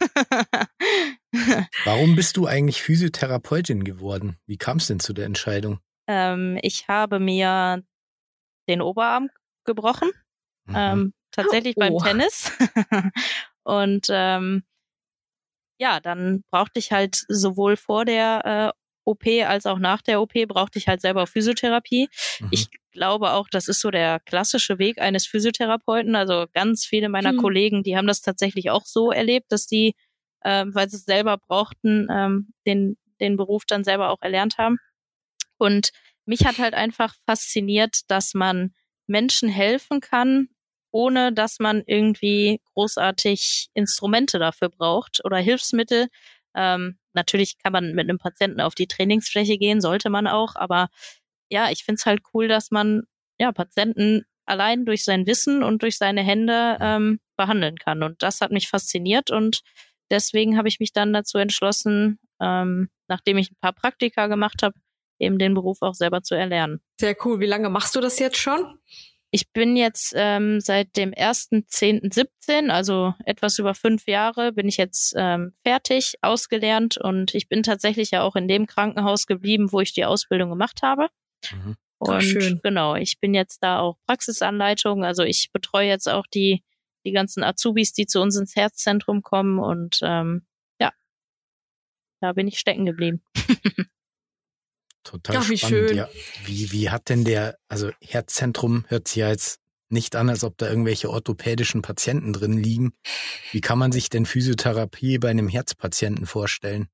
[1.84, 4.38] Warum bist du eigentlich Physiotherapeutin geworden?
[4.46, 5.80] Wie kam es denn zu der Entscheidung?
[6.06, 7.82] Ähm, ich habe mir
[8.68, 9.30] den Oberarm
[9.64, 10.10] gebrochen.
[10.66, 10.74] Mhm.
[10.76, 11.80] Ähm, tatsächlich oh.
[11.80, 12.52] beim Tennis.
[13.64, 14.64] Und ähm,
[15.78, 20.32] ja, dann brauchte ich halt sowohl vor der äh, OP als auch nach der OP
[20.48, 22.08] brauchte ich halt selber Physiotherapie.
[22.40, 22.48] Mhm.
[22.50, 26.16] Ich glaube auch, das ist so der klassische Weg eines Physiotherapeuten.
[26.16, 27.38] Also ganz viele meiner mhm.
[27.38, 29.94] Kollegen, die haben das tatsächlich auch so erlebt, dass die,
[30.40, 34.78] äh, weil sie es selber brauchten, ähm, den, den Beruf dann selber auch erlernt haben.
[35.58, 35.90] Und
[36.24, 38.74] mich hat halt einfach fasziniert, dass man
[39.06, 40.48] Menschen helfen kann,
[40.90, 46.08] ohne dass man irgendwie großartig Instrumente dafür braucht oder Hilfsmittel.
[46.54, 50.88] Ähm, natürlich kann man mit einem Patienten auf die Trainingsfläche gehen, sollte man auch, aber
[51.50, 53.02] ja, ich finde es halt cool, dass man
[53.38, 58.02] ja Patienten allein durch sein Wissen und durch seine Hände ähm, behandeln kann.
[58.02, 59.62] Und das hat mich fasziniert und
[60.10, 64.74] deswegen habe ich mich dann dazu entschlossen, ähm, nachdem ich ein paar Praktika gemacht habe,
[65.18, 66.80] eben den Beruf auch selber zu erlernen.
[67.00, 67.40] Sehr cool.
[67.40, 68.78] Wie lange machst du das jetzt schon?
[69.30, 75.14] Ich bin jetzt ähm, seit dem 1.10.17, also etwas über fünf Jahre, bin ich jetzt
[75.16, 79.92] ähm, fertig, ausgelernt und ich bin tatsächlich ja auch in dem Krankenhaus geblieben, wo ich
[79.92, 81.08] die Ausbildung gemacht habe.
[81.50, 81.76] Mhm.
[81.98, 82.60] Und schön.
[82.62, 86.62] genau, ich bin jetzt da auch Praxisanleitung, also ich betreue jetzt auch die,
[87.06, 90.46] die ganzen Azubis, die zu uns ins Herzzentrum kommen und ähm,
[90.78, 90.92] ja,
[92.20, 93.22] da bin ich stecken geblieben.
[95.04, 95.88] Total Ach, wie spannend.
[95.88, 95.96] Schön.
[95.96, 96.08] Ja.
[96.44, 100.58] Wie, wie hat denn der, also Herzzentrum hört sich ja jetzt nicht an, als ob
[100.58, 102.92] da irgendwelche orthopädischen Patienten drin liegen.
[103.52, 106.88] Wie kann man sich denn Physiotherapie bei einem Herzpatienten vorstellen?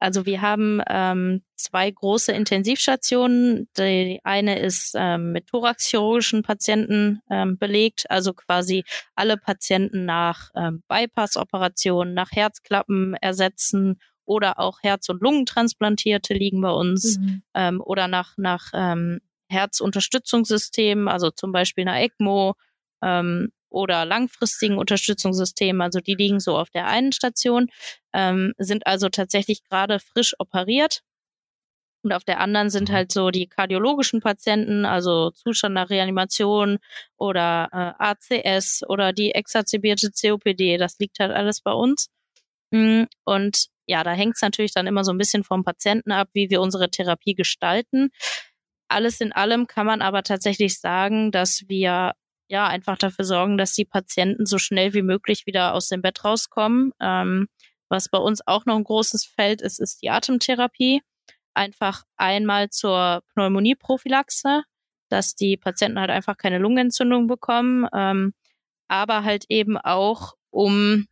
[0.00, 3.68] Also wir haben ähm, zwei große Intensivstationen.
[3.78, 8.84] Die eine ist ähm, mit thoraxchirurgischen Patienten ähm, belegt, also quasi
[9.14, 16.70] alle Patienten nach ähm, Bypass-Operationen, nach Herzklappen ersetzen oder auch Herz- und Lungentransplantierte liegen bei
[16.70, 17.42] uns mhm.
[17.54, 22.54] ähm, oder nach, nach ähm, Herzunterstützungssystemen, also zum Beispiel einer ECMO
[23.02, 27.68] ähm, oder langfristigen Unterstützungssystemen, also die liegen so auf der einen Station,
[28.12, 31.02] ähm, sind also tatsächlich gerade frisch operiert.
[32.02, 32.94] Und auf der anderen sind mhm.
[32.94, 36.78] halt so die kardiologischen Patienten, also Zustand nach Reanimation
[37.18, 40.78] oder äh, ACS oder die exacerbierte COPD.
[40.78, 42.08] Das liegt halt alles bei uns.
[42.70, 46.28] Mm, und ja, da hängt es natürlich dann immer so ein bisschen vom Patienten ab,
[46.32, 48.10] wie wir unsere Therapie gestalten.
[48.88, 52.14] Alles in allem kann man aber tatsächlich sagen, dass wir
[52.50, 56.24] ja einfach dafür sorgen, dass die Patienten so schnell wie möglich wieder aus dem Bett
[56.24, 56.92] rauskommen.
[57.00, 57.48] Ähm,
[57.88, 61.02] was bei uns auch noch ein großes Feld ist, ist die Atemtherapie.
[61.54, 64.62] Einfach einmal zur Pneumonieprophylaxe,
[65.08, 68.34] dass die Patienten halt einfach keine Lungenentzündung bekommen, ähm,
[68.88, 71.06] aber halt eben auch, um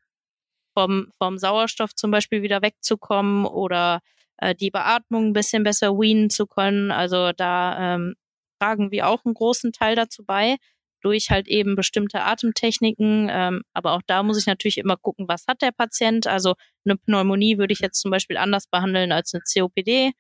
[0.74, 4.00] vom, vom Sauerstoff zum Beispiel wieder wegzukommen oder
[4.38, 6.90] äh, die Beatmung ein bisschen besser weanen zu können.
[6.92, 8.14] Also da ähm,
[8.60, 10.56] tragen wir auch einen großen Teil dazu bei
[11.00, 13.28] durch halt eben bestimmte Atemtechniken.
[13.30, 16.26] Ähm, aber auch da muss ich natürlich immer gucken, was hat der Patient.
[16.26, 20.12] Also eine Pneumonie würde ich jetzt zum Beispiel anders behandeln als eine COPD.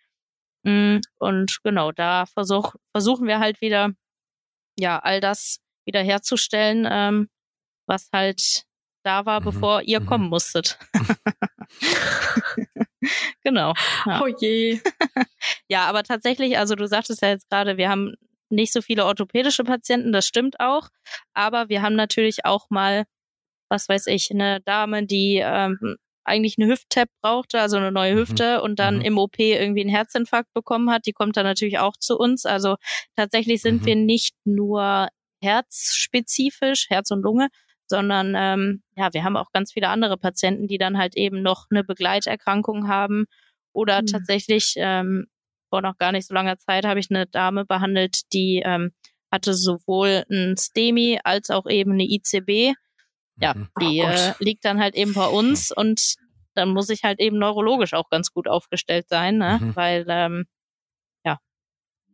[0.64, 3.90] Mm, und genau, da versuch, versuchen wir halt wieder,
[4.78, 7.28] ja, all das wieder herzustellen, ähm,
[7.86, 8.64] was halt
[9.02, 9.44] da war, mhm.
[9.44, 10.06] bevor ihr mhm.
[10.06, 10.78] kommen musstet.
[13.42, 13.74] genau.
[14.06, 14.20] Ja.
[14.22, 14.80] Oh je.
[15.68, 18.14] ja, aber tatsächlich, also du sagtest ja jetzt gerade, wir haben
[18.50, 20.88] nicht so viele orthopädische Patienten, das stimmt auch.
[21.34, 23.04] Aber wir haben natürlich auch mal,
[23.68, 25.96] was weiß ich, eine Dame, die ähm,
[26.28, 28.18] eigentlich eine Hüft-Tap brauchte, also eine neue mhm.
[28.18, 28.64] Hüfte mhm.
[28.64, 29.02] und dann mhm.
[29.02, 32.44] im OP irgendwie einen Herzinfarkt bekommen hat, die kommt dann natürlich auch zu uns.
[32.44, 32.76] Also
[33.16, 33.86] tatsächlich sind mhm.
[33.86, 35.08] wir nicht nur
[35.42, 37.48] herzspezifisch, Herz und Lunge,
[37.86, 41.66] sondern ähm, ja, wir haben auch ganz viele andere Patienten, die dann halt eben noch
[41.70, 43.24] eine Begleiterkrankung haben
[43.72, 44.06] oder mhm.
[44.06, 45.26] tatsächlich ähm,
[45.68, 48.92] vor noch gar nicht so langer Zeit habe ich eine Dame behandelt, die ähm,
[49.30, 52.74] hatte sowohl ein STEMI als auch eben eine ICB.
[53.40, 53.68] Ja, mhm.
[53.80, 56.16] die oh äh, liegt dann halt eben bei uns und
[56.54, 59.58] dann muss ich halt eben neurologisch auch ganz gut aufgestellt sein, ne?
[59.60, 59.76] Mhm.
[59.76, 60.44] weil ähm,
[61.24, 61.38] ja,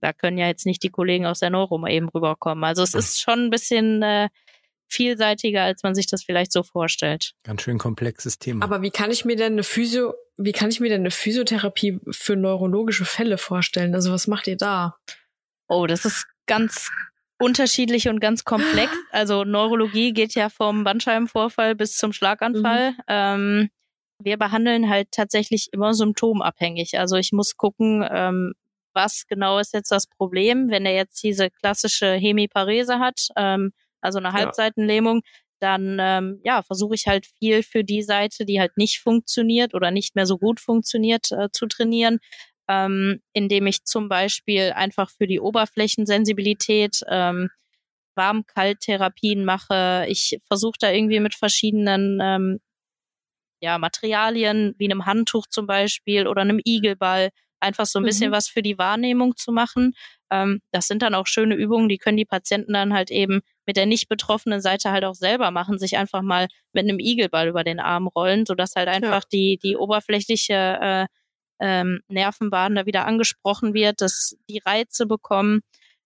[0.00, 2.62] da können ja jetzt nicht die Kollegen aus der Neuro mal eben rüberkommen.
[2.64, 4.28] Also es ist schon ein bisschen äh,
[4.88, 7.32] vielseitiger, als man sich das vielleicht so vorstellt.
[7.42, 8.64] Ganz schön komplexes Thema.
[8.64, 12.00] Aber wie kann ich mir denn eine Physio, wie kann ich mir denn eine Physiotherapie
[12.10, 13.94] für neurologische Fälle vorstellen?
[13.94, 14.96] Also was macht ihr da?
[15.68, 16.90] Oh, das ist ganz
[17.38, 18.92] unterschiedlich und ganz komplex.
[19.10, 22.92] Also Neurologie geht ja vom Bandscheibenvorfall bis zum Schlaganfall.
[22.92, 22.96] Mhm.
[23.06, 23.70] Ähm,
[24.18, 26.98] wir behandeln halt tatsächlich immer symptomabhängig.
[26.98, 28.54] Also ich muss gucken, ähm,
[28.92, 33.72] was genau ist jetzt das Problem, wenn er jetzt diese klassische Hemiparese hat, ähm,
[34.04, 35.22] also eine Halbseitenlähmung,
[35.60, 39.90] dann ähm, ja versuche ich halt viel für die Seite, die halt nicht funktioniert oder
[39.90, 42.18] nicht mehr so gut funktioniert, äh, zu trainieren,
[42.68, 47.50] ähm, indem ich zum Beispiel einfach für die Oberflächensensibilität ähm,
[48.16, 50.06] Warm-Kalt-Therapien mache.
[50.08, 52.60] Ich versuche da irgendwie mit verschiedenen ähm,
[53.60, 58.34] ja, Materialien wie einem Handtuch zum Beispiel oder einem Igelball einfach so ein bisschen mhm.
[58.34, 59.94] was für die Wahrnehmung zu machen.
[60.30, 63.76] Ähm, das sind dann auch schöne Übungen, die können die Patienten dann halt eben mit
[63.76, 67.64] der nicht betroffenen Seite halt auch selber machen, sich einfach mal mit einem Igelball über
[67.64, 69.28] den Arm rollen, sodass halt einfach ja.
[69.32, 71.06] die, die oberflächliche äh,
[71.60, 75.60] ähm, Nervenbahn da wieder angesprochen wird, dass die Reize bekommen.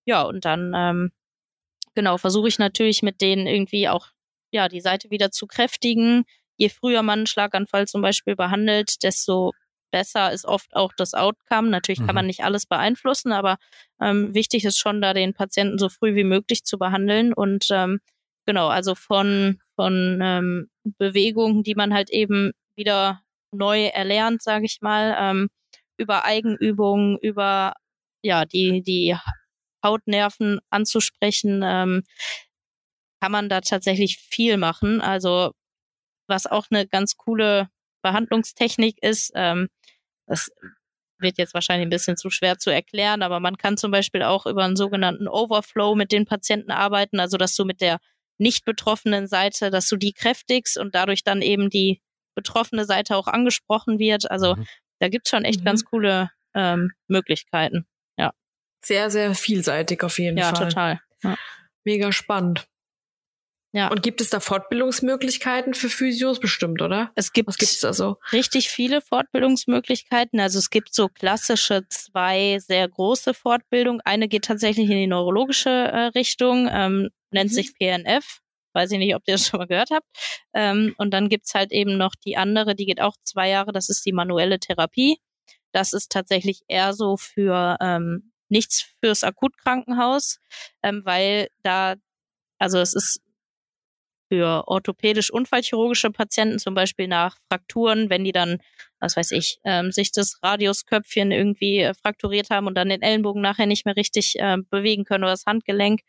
[0.05, 1.11] Ja, und dann ähm,
[1.95, 4.09] genau versuche ich natürlich mit denen irgendwie auch
[4.53, 6.25] ja die Seite wieder zu kräftigen,
[6.57, 9.53] je früher man einen Schlaganfall zum Beispiel behandelt, desto
[9.91, 11.69] besser ist oft auch das Outcome.
[11.69, 12.07] Natürlich mhm.
[12.07, 13.59] kann man nicht alles beeinflussen, aber
[14.01, 17.33] ähm, wichtig ist schon, da den Patienten so früh wie möglich zu behandeln.
[17.33, 18.01] Und ähm,
[18.47, 23.23] genau, also von, von ähm, Bewegungen, die man halt eben wieder
[23.53, 25.49] neu erlernt, sage ich mal, ähm,
[25.97, 27.75] über Eigenübungen, über
[28.23, 29.17] ja die die
[29.85, 32.03] Hautnerven anzusprechen, ähm,
[33.21, 35.01] kann man da tatsächlich viel machen.
[35.01, 35.53] Also
[36.29, 37.69] was auch eine ganz coole
[38.09, 39.33] Behandlungstechnik ist.
[39.35, 39.69] Ähm,
[40.27, 40.51] das
[41.19, 44.47] wird jetzt wahrscheinlich ein bisschen zu schwer zu erklären, aber man kann zum Beispiel auch
[44.47, 47.99] über einen sogenannten Overflow mit den Patienten arbeiten, also dass du mit der
[48.39, 52.01] nicht betroffenen Seite, dass du die kräftigst und dadurch dann eben die
[52.37, 54.31] betroffene Seite auch angesprochen wird.
[54.31, 54.67] Also mhm.
[55.01, 55.65] da gibt's schon echt mhm.
[55.65, 57.87] ganz coole ähm, Möglichkeiten.
[58.17, 58.33] Ja.
[58.85, 60.63] Sehr, sehr vielseitig auf jeden ja, Fall.
[60.63, 61.01] Ja, total.
[61.25, 61.37] Ja.
[61.85, 62.69] Mega spannend.
[63.73, 63.89] Ja.
[63.89, 67.13] Und gibt es da Fortbildungsmöglichkeiten für Physios bestimmt, oder?
[67.17, 68.17] Es gibt Was gibt's da so?
[68.33, 70.41] richtig viele Fortbildungsmöglichkeiten.
[70.41, 74.01] Also es gibt so klassische zwei sehr große Fortbildungen.
[74.05, 77.55] Eine geht tatsächlich in die neurologische äh, Richtung, ähm, nennt mhm.
[77.55, 78.41] sich PNF.
[78.73, 80.07] Weiß ich nicht, ob ihr das schon mal gehört habt.
[80.55, 83.73] Ähm, und dann gibt's halt eben noch die andere, die geht auch zwei Jahre.
[83.73, 85.19] Das ist die manuelle Therapie.
[85.73, 90.39] Das ist tatsächlich eher so für ähm, nichts fürs Akutkrankenhaus,
[90.83, 91.97] ähm, weil da
[92.59, 93.21] also es ist
[94.29, 98.59] für orthopädisch unfallchirurgische Patienten, zum Beispiel nach Frakturen, wenn die dann,
[99.01, 103.43] was weiß ich, ähm, sich das Radiusköpfchen irgendwie äh, frakturiert haben und dann den Ellenbogen
[103.43, 106.01] nachher nicht mehr richtig äh, bewegen können oder das Handgelenk,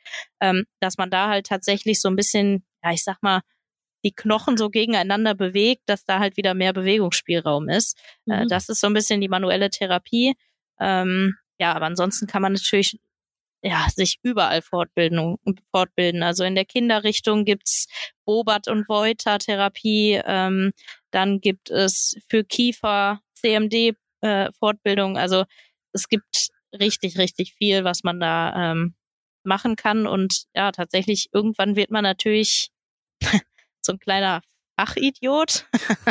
[0.42, 3.42] ähm, dass man da halt tatsächlich so ein bisschen, ja, ich sag mal,
[4.04, 7.98] die Knochen so gegeneinander bewegt, dass da halt wieder mehr Bewegungsspielraum ist.
[8.28, 8.42] Äh, mhm.
[8.44, 10.36] Äh, das ist so ein bisschen die manuelle Therapie.
[10.80, 12.98] Ähm, ja, aber ansonsten kann man natürlich
[13.62, 15.38] ja, sich überall fortbilden,
[15.72, 16.24] fortbilden.
[16.24, 17.88] Also in der Kinderrichtung gibt's
[18.26, 20.72] Bobat und Voiter Therapie, ähm,
[21.12, 25.18] dann gibt es für Kiefer CMD äh, Fortbildung.
[25.18, 25.46] Also
[25.94, 28.96] es gibt richtig, richtig viel, was man da ähm,
[29.44, 30.08] machen kann.
[30.08, 32.72] Und ja, tatsächlich, irgendwann wird man natürlich
[33.82, 34.42] so ein kleiner
[34.80, 35.66] Fachidiot.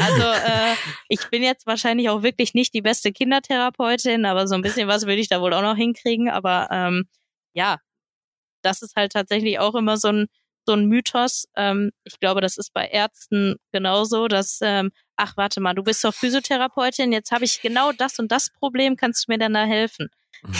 [0.00, 0.74] also äh,
[1.08, 5.06] ich bin jetzt wahrscheinlich auch wirklich nicht die beste Kindertherapeutin, aber so ein bisschen was
[5.06, 6.30] würde ich da wohl auch noch hinkriegen.
[6.30, 7.08] Aber ähm,
[7.52, 7.78] ja,
[8.62, 10.26] das ist halt tatsächlich auch immer so ein
[10.68, 11.46] so ein Mythos.
[11.56, 16.04] Ähm, ich glaube, das ist bei Ärzten genauso, dass ähm, ach warte mal, du bist
[16.04, 19.64] doch Physiotherapeutin, jetzt habe ich genau das und das Problem, kannst du mir dann da
[19.64, 20.08] helfen?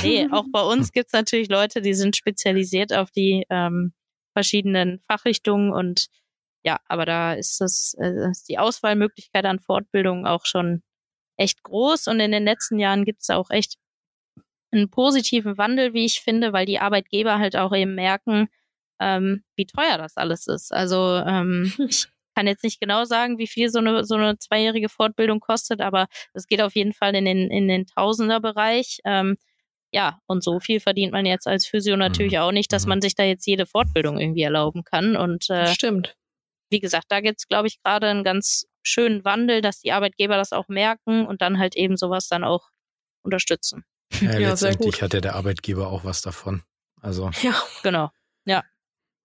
[0.03, 3.93] Nee, auch bei uns gibt's natürlich Leute, die sind spezialisiert auf die ähm,
[4.33, 6.07] verschiedenen Fachrichtungen und
[6.67, 10.83] ja, aber da ist das äh, ist die Auswahlmöglichkeit an Fortbildungen auch schon
[11.37, 13.77] echt groß und in den letzten Jahren gibt es auch echt
[14.73, 18.49] einen positiven Wandel, wie ich finde, weil die Arbeitgeber halt auch eben merken,
[19.01, 20.73] ähm, wie teuer das alles ist.
[20.73, 24.89] Also ähm, ich kann jetzt nicht genau sagen, wie viel so eine so eine zweijährige
[24.89, 28.99] Fortbildung kostet, aber es geht auf jeden Fall in den in den Tausenderbereich.
[29.05, 29.37] Ähm,
[29.93, 32.39] ja, und so viel verdient man jetzt als Physio natürlich mhm.
[32.41, 32.91] auch nicht, dass mhm.
[32.91, 35.17] man sich da jetzt jede Fortbildung irgendwie erlauben kann.
[35.17, 36.16] Und äh, stimmt
[36.71, 40.37] wie gesagt, da gibt es, glaube ich, gerade einen ganz schönen Wandel, dass die Arbeitgeber
[40.37, 42.69] das auch merken und dann halt eben sowas dann auch
[43.23, 43.85] unterstützen.
[44.21, 46.62] Ja, ja letztendlich hat ja der Arbeitgeber auch was davon.
[47.01, 47.31] Also.
[47.43, 48.11] Ja, genau.
[48.45, 48.64] Ja,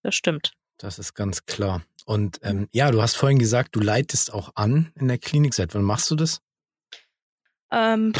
[0.03, 0.53] das stimmt.
[0.77, 1.83] Das ist ganz klar.
[2.05, 5.53] Und ähm, ja, du hast vorhin gesagt, du leitest auch an in der Klinik.
[5.53, 6.41] Seit wann machst du das?
[7.71, 8.13] Ähm,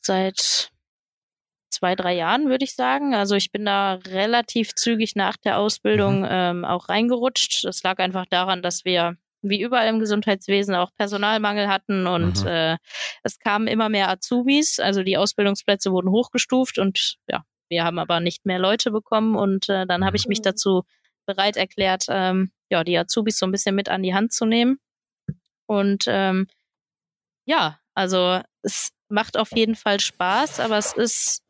[0.00, 0.70] seit
[1.70, 3.14] zwei, drei Jahren, würde ich sagen.
[3.14, 6.28] Also ich bin da relativ zügig nach der Ausbildung mhm.
[6.30, 7.64] ähm, auch reingerutscht.
[7.64, 12.48] Das lag einfach daran, dass wir wie überall im Gesundheitswesen auch Personalmangel hatten und mhm.
[12.48, 12.76] äh,
[13.22, 18.20] es kamen immer mehr Azubis, also die Ausbildungsplätze wurden hochgestuft und ja, wir haben aber
[18.20, 20.44] nicht mehr Leute bekommen und äh, dann habe ich mich mhm.
[20.44, 20.82] dazu
[21.26, 24.78] bereit erklärt, ähm, ja, die Azubis so ein bisschen mit an die Hand zu nehmen.
[25.66, 26.46] Und ähm,
[27.44, 31.42] ja, also es macht auf jeden Fall Spaß, aber es ist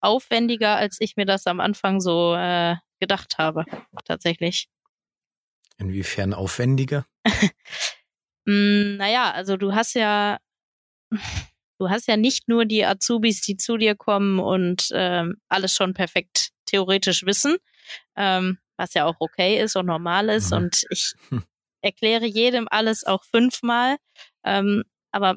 [0.00, 3.64] aufwendiger, als ich mir das am Anfang so äh, gedacht habe,
[4.04, 4.68] tatsächlich.
[5.78, 7.06] Inwiefern aufwendiger?
[8.44, 10.38] mm, naja, also du hast ja,
[11.78, 15.94] du hast ja nicht nur die Azubis, die zu dir kommen und ähm, alles schon
[15.94, 17.56] perfekt theoretisch wissen,
[18.16, 20.50] ähm, was ja auch okay ist und normal ist.
[20.50, 20.56] Mhm.
[20.56, 21.42] Und ich hm.
[21.80, 23.96] erkläre jedem alles auch fünfmal.
[24.44, 25.36] Ähm, aber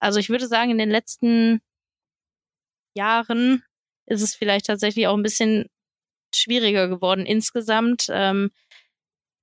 [0.00, 1.60] also ich würde sagen, in den letzten
[2.94, 3.62] Jahren
[4.06, 5.66] ist es vielleicht tatsächlich auch ein bisschen
[6.34, 8.06] schwieriger geworden insgesamt.
[8.10, 8.50] Ähm,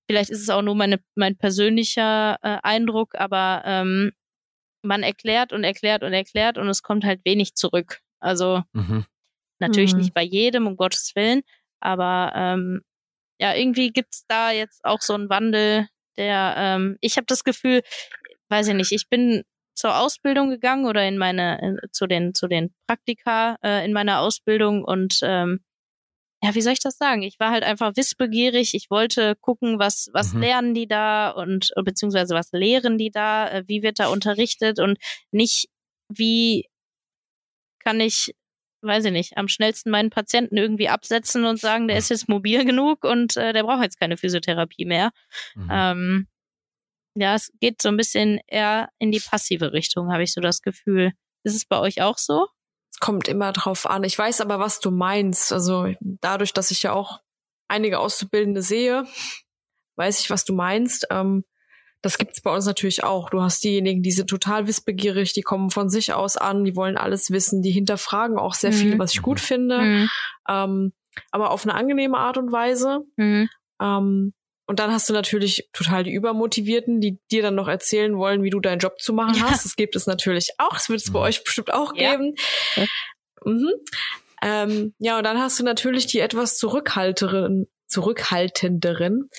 [0.10, 4.12] vielleicht ist es auch nur meine, mein persönlicher äh, Eindruck, aber ähm,
[4.84, 8.00] man erklärt und erklärt und erklärt und es kommt halt wenig zurück.
[8.20, 9.06] Also mhm.
[9.60, 10.00] natürlich mhm.
[10.00, 11.41] nicht bei jedem, um Gottes Willen,
[11.80, 12.82] aber ähm,
[13.39, 15.88] ja, irgendwie gibt's da jetzt auch so einen Wandel,
[16.18, 17.84] der ähm, ich habe das Gefühl,
[18.50, 19.43] weiß ich nicht, ich bin
[19.78, 24.19] zur Ausbildung gegangen oder in meine in, zu den zu den Praktika äh, in meiner
[24.19, 25.61] Ausbildung und ähm,
[26.43, 27.23] ja, wie soll ich das sagen?
[27.23, 28.75] Ich war halt einfach wissbegierig.
[28.75, 30.41] Ich wollte gucken, was, was mhm.
[30.41, 34.99] lernen die da und beziehungsweise was lehren die da, äh, wie wird da unterrichtet und
[35.32, 35.67] nicht,
[36.09, 36.69] wie
[37.80, 38.36] kann ich,
[38.82, 42.65] weiß ich nicht, am schnellsten meinen Patienten irgendwie absetzen und sagen, der ist jetzt mobil
[42.65, 45.11] genug und äh, der braucht jetzt keine Physiotherapie mehr.
[45.55, 45.69] Mhm.
[45.71, 46.28] Ähm,
[47.20, 50.61] ja, es geht so ein bisschen eher in die passive Richtung, habe ich so das
[50.61, 51.11] Gefühl.
[51.43, 52.47] Ist es bei euch auch so?
[52.99, 54.03] kommt immer drauf an.
[54.03, 55.53] Ich weiß aber, was du meinst.
[55.53, 57.20] Also dadurch, dass ich ja auch
[57.68, 59.05] einige Auszubildende sehe,
[59.95, 61.07] weiß ich, was du meinst.
[61.11, 61.43] Ähm,
[62.01, 63.30] das gibt's bei uns natürlich auch.
[63.30, 66.97] Du hast diejenigen, die sind total wissbegierig, die kommen von sich aus an, die wollen
[66.97, 68.76] alles wissen, die hinterfragen auch sehr mhm.
[68.76, 70.09] viel, was ich gut finde, mhm.
[70.47, 70.93] ähm,
[71.32, 72.99] aber auf eine angenehme Art und Weise.
[73.15, 73.49] Mhm.
[73.82, 74.34] Ähm,
[74.68, 78.49] und dann hast du natürlich total die Übermotivierten, die dir dann noch erzählen wollen, wie
[78.49, 79.49] du deinen Job zu machen ja.
[79.49, 79.63] hast.
[79.63, 80.74] Das gibt es natürlich auch.
[80.74, 81.26] Das wird es bei mhm.
[81.26, 82.11] euch bestimmt auch ja.
[82.11, 82.36] geben.
[82.76, 82.86] Ja.
[83.45, 83.72] Mhm.
[84.43, 89.30] Ähm, ja, und dann hast du natürlich die etwas zurückhalteren, zurückhaltenderen.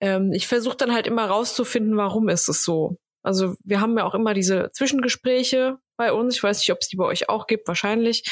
[0.00, 2.98] Ähm, ich versuche dann halt immer rauszufinden, warum ist es so.
[3.22, 6.36] Also wir haben ja auch immer diese Zwischengespräche bei uns.
[6.36, 8.24] Ich weiß nicht, ob es die bei euch auch gibt, wahrscheinlich.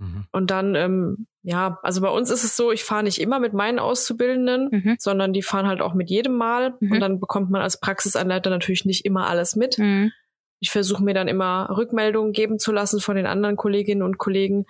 [0.00, 0.24] Mhm.
[0.32, 3.52] Und dann, ähm, ja, also bei uns ist es so, ich fahre nicht immer mit
[3.52, 4.96] meinen Auszubildenden, mhm.
[4.98, 6.74] sondern die fahren halt auch mit jedem Mal.
[6.80, 6.92] Mhm.
[6.92, 9.78] Und dann bekommt man als Praxisanleiter natürlich nicht immer alles mit.
[9.78, 10.10] Mhm.
[10.58, 14.66] Ich versuche mir dann immer Rückmeldungen geben zu lassen von den anderen Kolleginnen und Kollegen.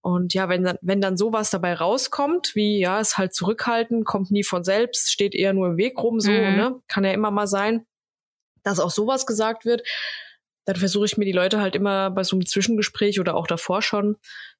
[0.00, 4.30] Und ja, wenn dann, wenn dann sowas dabei rauskommt, wie ja, es halt zurückhalten, kommt
[4.30, 6.36] nie von selbst, steht eher nur im Weg rum, so, mhm.
[6.36, 6.80] ne?
[6.88, 7.86] Kann ja immer mal sein,
[8.62, 9.82] dass auch sowas gesagt wird,
[10.64, 13.82] dann versuche ich mir die Leute halt immer bei so einem Zwischengespräch oder auch davor
[13.82, 14.16] schon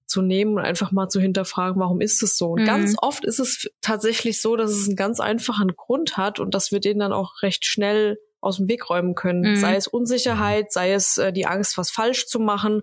[0.06, 2.50] zu nehmen und einfach mal zu hinterfragen, warum ist es so?
[2.50, 2.66] Und mhm.
[2.66, 6.72] ganz oft ist es tatsächlich so, dass es einen ganz einfachen Grund hat und dass
[6.72, 9.52] wir den dann auch recht schnell aus dem Weg räumen können.
[9.52, 9.56] Mhm.
[9.56, 12.82] Sei es Unsicherheit, sei es äh, die Angst, was falsch zu machen,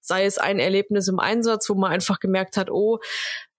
[0.00, 2.98] sei es ein Erlebnis im Einsatz, wo man einfach gemerkt hat, oh,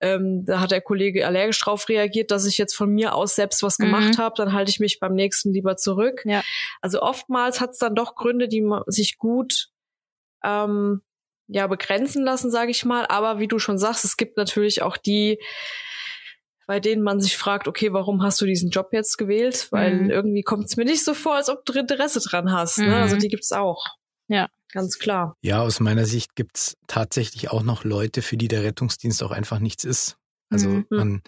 [0.01, 3.61] ähm, da hat der Kollege allergisch drauf reagiert, dass ich jetzt von mir aus selbst
[3.63, 3.85] was mhm.
[3.85, 6.23] gemacht habe, dann halte ich mich beim nächsten lieber zurück.
[6.25, 6.43] Ja.
[6.81, 9.69] Also oftmals hat es dann doch Gründe, die man sich gut
[10.43, 11.01] ähm,
[11.47, 13.05] ja begrenzen lassen, sage ich mal.
[13.07, 15.39] Aber wie du schon sagst, es gibt natürlich auch die,
[16.67, 19.67] bei denen man sich fragt, okay, warum hast du diesen Job jetzt gewählt?
[19.71, 20.09] Weil mhm.
[20.09, 22.79] irgendwie kommt es mir nicht so vor, als ob du Interesse dran hast.
[22.79, 22.87] Mhm.
[22.87, 22.95] Ne?
[22.97, 23.19] Also mhm.
[23.19, 23.85] die gibt's auch.
[24.27, 24.49] Ja.
[24.71, 25.37] Ganz klar.
[25.41, 29.59] Ja, aus meiner Sicht gibt's tatsächlich auch noch Leute, für die der Rettungsdienst auch einfach
[29.59, 30.17] nichts ist.
[30.49, 30.85] Also mhm.
[30.89, 31.21] man,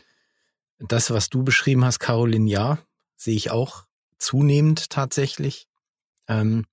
[0.80, 2.80] das, was du beschrieben hast, Caroline, ja,
[3.16, 3.86] sehe ich auch
[4.18, 5.68] zunehmend tatsächlich.
[6.28, 6.66] Ähm,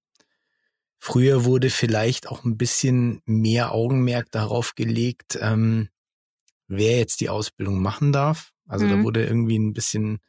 [1.05, 5.88] Früher wurde vielleicht auch ein bisschen mehr Augenmerk darauf gelegt, ähm,
[6.68, 8.53] wer jetzt die Ausbildung machen darf.
[8.68, 8.90] Also mhm.
[8.90, 10.20] da wurde irgendwie ein bisschen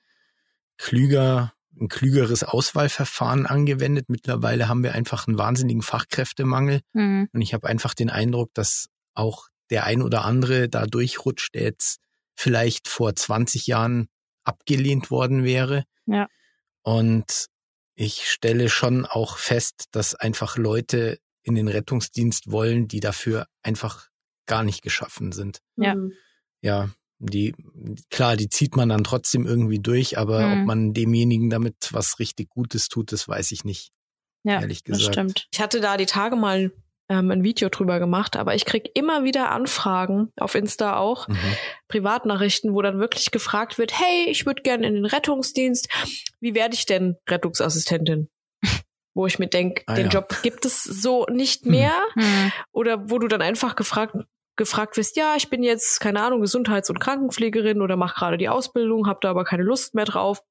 [0.79, 4.09] klüger, ein klügeres Auswahlverfahren angewendet.
[4.09, 6.81] Mittlerweile haben wir einfach einen wahnsinnigen Fachkräftemangel.
[6.93, 7.29] Mhm.
[7.31, 11.65] Und ich habe einfach den Eindruck, dass auch der ein oder andere da durchrutscht, der
[11.65, 11.99] jetzt
[12.33, 14.07] vielleicht vor 20 Jahren
[14.43, 15.83] abgelehnt worden wäre.
[16.07, 16.25] Ja.
[16.81, 17.52] Und
[17.95, 24.07] ich stelle schon auch fest, dass einfach Leute in den Rettungsdienst wollen, die dafür einfach
[24.45, 25.59] gar nicht geschaffen sind.
[25.75, 25.95] Ja.
[25.95, 26.13] Mhm.
[26.61, 26.89] Ja,
[27.19, 27.53] die,
[28.09, 30.61] klar, die zieht man dann trotzdem irgendwie durch, aber mhm.
[30.61, 33.91] ob man demjenigen damit was richtig Gutes tut, das weiß ich nicht.
[34.43, 35.07] Ja, ehrlich gesagt.
[35.07, 35.47] Das stimmt.
[35.51, 36.71] Ich hatte da die Tage mal
[37.13, 41.37] ähm, ein Video drüber gemacht, aber ich krieg immer wieder Anfragen auf Insta auch, mhm.
[41.87, 45.87] Privatnachrichten, wo dann wirklich gefragt wird, hey, ich würde gerne in den Rettungsdienst,
[46.39, 48.29] wie werde ich denn Rettungsassistentin?
[49.15, 50.11] wo ich mir denke, ah, den ja.
[50.11, 51.93] Job gibt es so nicht mehr.
[52.15, 52.51] Mhm.
[52.71, 54.15] Oder wo du dann einfach gefragt
[54.55, 58.49] gefragt wirst, ja, ich bin jetzt, keine Ahnung, Gesundheits- und Krankenpflegerin oder mache gerade die
[58.49, 60.43] Ausbildung, habe da aber keine Lust mehr drauf.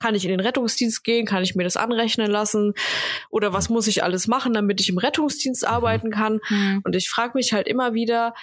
[0.00, 1.26] Kann ich in den Rettungsdienst gehen?
[1.26, 2.74] Kann ich mir das anrechnen lassen?
[3.30, 5.68] Oder was muss ich alles machen, damit ich im Rettungsdienst mhm.
[5.68, 6.40] arbeiten kann?
[6.48, 6.82] Mhm.
[6.84, 8.34] Und ich frage mich halt immer wieder,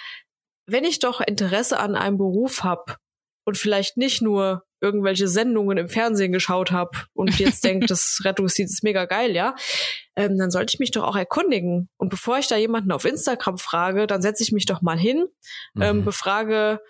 [0.66, 2.96] wenn ich doch Interesse an einem Beruf habe
[3.44, 8.74] und vielleicht nicht nur irgendwelche Sendungen im Fernsehen geschaut habe und jetzt denkt, das Rettungsdienst
[8.74, 9.54] ist mega geil, ja,
[10.16, 11.88] ähm, dann sollte ich mich doch auch erkundigen.
[11.96, 15.18] Und bevor ich da jemanden auf Instagram frage, dann setze ich mich doch mal hin,
[15.18, 15.26] ähm,
[15.76, 15.82] mhm.
[15.82, 16.80] ähm, befrage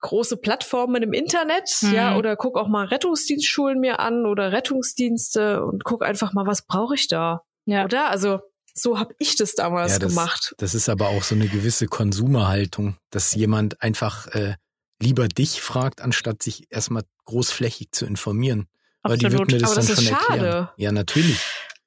[0.00, 1.94] große Plattformen im Internet, mhm.
[1.94, 6.62] ja, oder guck auch mal Rettungsdienstschulen mir an oder Rettungsdienste und guck einfach mal, was
[6.62, 7.42] brauche ich da.
[7.66, 7.84] Ja.
[7.84, 8.10] Oder?
[8.10, 8.40] Also
[8.74, 10.54] so habe ich das damals ja, das, gemacht.
[10.58, 14.54] Das ist aber auch so eine gewisse Konsumerhaltung, dass jemand einfach äh,
[15.00, 18.68] lieber dich fragt, anstatt sich erstmal großflächig zu informieren.
[19.02, 19.22] Absolut.
[19.22, 20.32] Weil die wird mir das aber dann das schon schade.
[20.32, 20.68] erklären.
[20.76, 21.40] Ja, natürlich.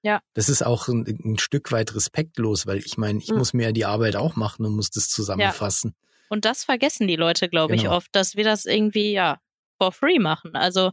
[0.03, 0.22] Ja.
[0.34, 3.38] Das ist auch ein, ein Stück weit respektlos, weil ich meine, ich mhm.
[3.38, 5.95] muss mir ja die Arbeit auch machen und muss das zusammenfassen.
[5.95, 6.07] Ja.
[6.32, 7.84] Und das vergessen die Leute, glaube genau.
[7.84, 9.42] ich, oft, dass wir das irgendwie, ja,
[9.78, 10.56] for free machen.
[10.56, 10.92] Also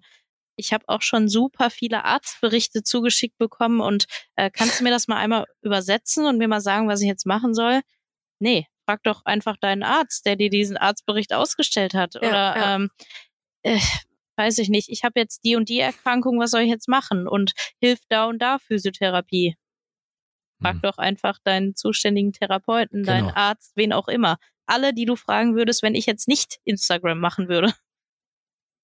[0.56, 5.06] ich habe auch schon super viele Arztberichte zugeschickt bekommen und äh, kannst du mir das
[5.06, 7.82] mal einmal übersetzen und mir mal sagen, was ich jetzt machen soll?
[8.40, 12.14] Nee, frag doch einfach deinen Arzt, der dir diesen Arztbericht ausgestellt hat.
[12.14, 12.74] Ja, Oder ja.
[12.74, 12.90] Ähm,
[13.62, 13.78] äh,
[14.34, 17.28] weiß ich nicht, ich habe jetzt die und die Erkrankung, was soll ich jetzt machen?
[17.28, 19.54] Und hilft da und da Physiotherapie.
[20.60, 20.82] Frag hm.
[20.82, 23.12] doch einfach deinen zuständigen Therapeuten, genau.
[23.12, 24.38] deinen Arzt, wen auch immer.
[24.68, 27.74] Alle, die du fragen würdest, wenn ich jetzt nicht Instagram machen würde.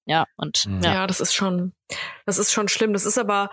[0.06, 0.82] Ja, und mhm.
[0.82, 0.94] ja.
[0.94, 1.72] ja, das ist schon,
[2.26, 2.92] das ist schon schlimm.
[2.92, 3.50] Das ist aber,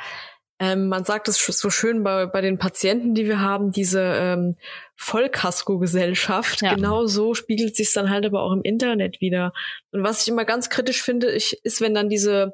[0.60, 4.56] ähm, man sagt es so schön bei, bei den Patienten, die wir haben, diese ähm,
[4.96, 6.62] Vollkasko-Gesellschaft.
[6.62, 6.76] Ja.
[6.76, 9.54] Genau so spiegelt sich dann halt aber auch im Internet wieder.
[9.92, 12.54] Und was ich immer ganz kritisch finde, ich, ist, wenn dann diese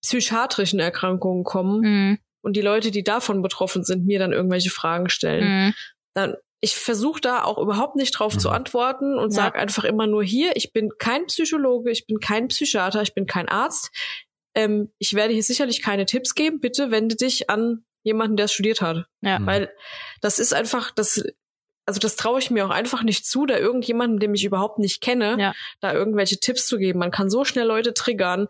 [0.00, 2.18] psychiatrischen Erkrankungen kommen mhm.
[2.40, 5.66] und die Leute, die davon betroffen sind, mir dann irgendwelche Fragen stellen.
[5.66, 5.74] Mhm.
[6.14, 8.38] Dann ich versuche da auch überhaupt nicht drauf mhm.
[8.38, 9.42] zu antworten und ja.
[9.42, 13.26] sage einfach immer nur hier, ich bin kein Psychologe, ich bin kein Psychiater, ich bin
[13.26, 13.90] kein Arzt.
[14.54, 16.60] Ähm, ich werde hier sicherlich keine Tipps geben.
[16.60, 19.06] Bitte wende dich an jemanden, der es studiert hat.
[19.22, 19.40] Ja.
[19.40, 19.46] Mhm.
[19.46, 19.72] Weil
[20.20, 21.24] das ist einfach, das,
[21.84, 25.00] also das traue ich mir auch einfach nicht zu, da irgendjemanden, den ich überhaupt nicht
[25.00, 25.54] kenne, ja.
[25.80, 27.00] da irgendwelche Tipps zu geben.
[27.00, 28.46] Man kann so schnell Leute triggern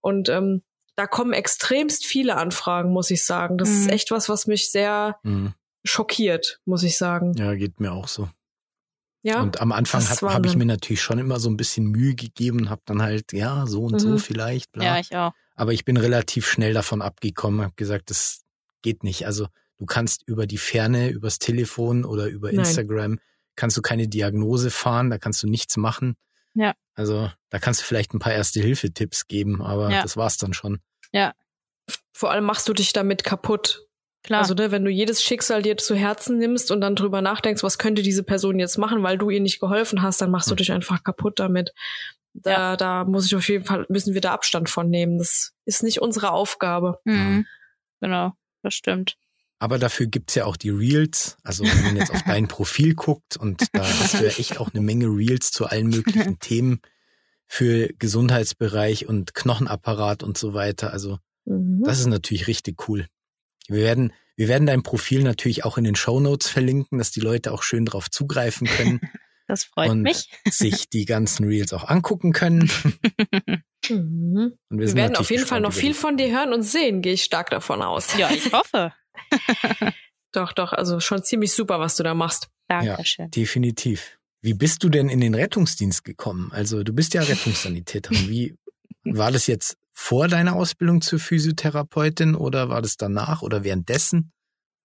[0.00, 0.62] und ähm,
[0.94, 3.58] da kommen extremst viele Anfragen, muss ich sagen.
[3.58, 3.80] Das mhm.
[3.80, 5.52] ist echt was, was mich sehr mhm
[5.86, 7.34] schockiert, muss ich sagen.
[7.34, 8.28] Ja, geht mir auch so.
[9.22, 9.42] Ja.
[9.42, 12.60] Und am Anfang habe hab ich mir natürlich schon immer so ein bisschen Mühe gegeben
[12.60, 13.98] und habe dann halt, ja, so und mhm.
[13.98, 14.70] so vielleicht.
[14.72, 14.84] Bla.
[14.84, 15.32] Ja, ich auch.
[15.56, 18.44] Aber ich bin relativ schnell davon abgekommen, habe gesagt, das
[18.82, 19.26] geht nicht.
[19.26, 22.60] Also du kannst über die Ferne, übers Telefon oder über Nein.
[22.60, 23.18] Instagram,
[23.56, 26.14] kannst du keine Diagnose fahren, da kannst du nichts machen.
[26.54, 26.74] Ja.
[26.94, 30.02] Also da kannst du vielleicht ein paar Erste-Hilfe-Tipps geben, aber ja.
[30.02, 30.78] das war's dann schon.
[31.12, 31.32] Ja.
[32.12, 33.85] Vor allem machst du dich damit kaputt.
[34.26, 34.40] Klar.
[34.40, 37.78] Also ne, wenn du jedes Schicksal dir zu Herzen nimmst und dann drüber nachdenkst, was
[37.78, 40.56] könnte diese Person jetzt machen, weil du ihr nicht geholfen hast, dann machst du hm.
[40.56, 41.72] dich einfach kaputt damit.
[42.34, 42.76] Da, ja.
[42.76, 45.18] da muss ich auf jeden Fall, müssen wir da Abstand von nehmen.
[45.18, 46.98] Das ist nicht unsere Aufgabe.
[47.04, 47.46] Mhm.
[48.00, 49.16] Genau, das stimmt.
[49.58, 51.38] Aber dafür gibt's ja auch die Reels.
[51.44, 54.74] Also wenn man jetzt auf dein Profil guckt und da hast du ja echt auch
[54.74, 56.80] eine Menge Reels zu allen möglichen Themen
[57.46, 60.92] für Gesundheitsbereich und Knochenapparat und so weiter.
[60.92, 61.84] Also mhm.
[61.84, 63.06] das ist natürlich richtig cool.
[63.68, 67.20] Wir werden, wir werden dein Profil natürlich auch in den Show Notes verlinken, dass die
[67.20, 69.00] Leute auch schön drauf zugreifen können.
[69.48, 70.28] Das freut und mich.
[70.50, 72.68] sich die ganzen Reels auch angucken können.
[73.88, 74.58] Mhm.
[74.68, 77.12] Und wir, wir werden auf jeden Fall noch viel von dir hören und sehen, gehe
[77.12, 78.16] ich stark davon aus.
[78.18, 78.92] Ja, ich hoffe.
[80.32, 82.48] doch, doch, also schon ziemlich super, was du da machst.
[82.66, 83.26] Dankeschön.
[83.26, 84.18] Ja, definitiv.
[84.42, 86.50] Wie bist du denn in den Rettungsdienst gekommen?
[86.52, 88.28] Also du bist ja Rettungssanitäterin.
[88.28, 88.56] Wie
[89.04, 94.30] war das jetzt vor deiner Ausbildung zur Physiotherapeutin oder war das danach oder währenddessen?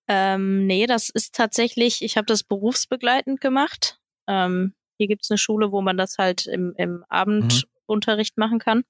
[0.08, 4.00] Ähm, nee, das ist tatsächlich, ich habe das berufsbegleitend gemacht.
[4.28, 8.42] Ähm, hier gibt's eine Schule, wo man das halt im, im Abendunterricht mhm.
[8.42, 8.84] machen kann.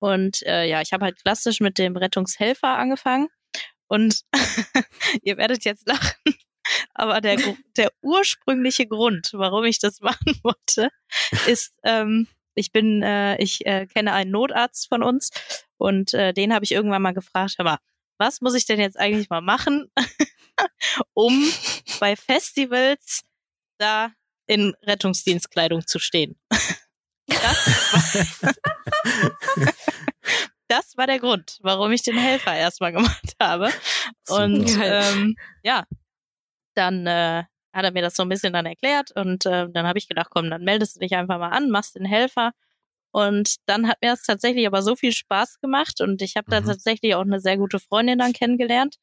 [0.00, 3.28] Und äh, ja, ich habe halt klassisch mit dem Rettungshelfer angefangen.
[3.86, 4.22] Und
[5.22, 6.34] ihr werdet jetzt lachen,
[6.94, 7.38] aber der,
[7.76, 10.88] der ursprüngliche Grund, warum ich das machen wollte,
[11.46, 15.30] ist, ähm, ich bin, äh, ich äh, kenne einen Notarzt von uns
[15.76, 17.78] und äh, den habe ich irgendwann mal gefragt, hör mal,
[18.18, 19.90] was muss ich denn jetzt eigentlich mal machen,
[21.14, 21.52] um
[22.00, 23.22] bei Festivals
[23.78, 24.12] da
[24.46, 26.38] in Rettungsdienstkleidung zu stehen?
[27.26, 27.92] das,
[28.42, 28.52] war,
[30.68, 33.72] das war der Grund, warum ich den Helfer erstmal gemacht habe.
[34.28, 35.84] Und ähm, ja,
[36.74, 37.44] dann äh,
[37.74, 40.28] hat er mir das so ein bisschen dann erklärt und äh, dann habe ich gedacht,
[40.30, 42.52] komm, dann meldest du dich einfach mal an, machst den Helfer.
[43.12, 46.60] Und dann hat mir das tatsächlich aber so viel Spaß gemacht und ich habe da
[46.60, 46.66] mhm.
[46.66, 48.96] tatsächlich auch eine sehr gute Freundin dann kennengelernt.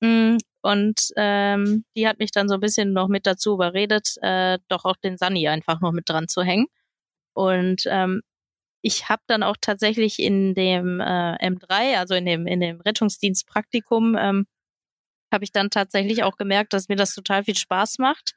[0.00, 4.58] Mm, und ähm, die hat mich dann so ein bisschen noch mit dazu überredet, äh,
[4.68, 6.66] doch auch den Sunny einfach noch mit dran zu hängen.
[7.34, 8.22] Und ähm,
[8.82, 14.16] ich habe dann auch tatsächlich in dem äh, M3, also in dem, in dem Rettungsdienstpraktikum,
[14.18, 14.46] ähm,
[15.32, 18.34] habe ich dann tatsächlich auch gemerkt, dass mir das total viel Spaß macht.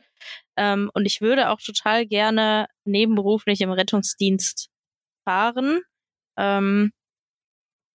[0.58, 4.70] Ähm, und ich würde auch total gerne nebenberuflich im Rettungsdienst
[5.24, 5.82] fahren.
[6.38, 6.92] Ähm,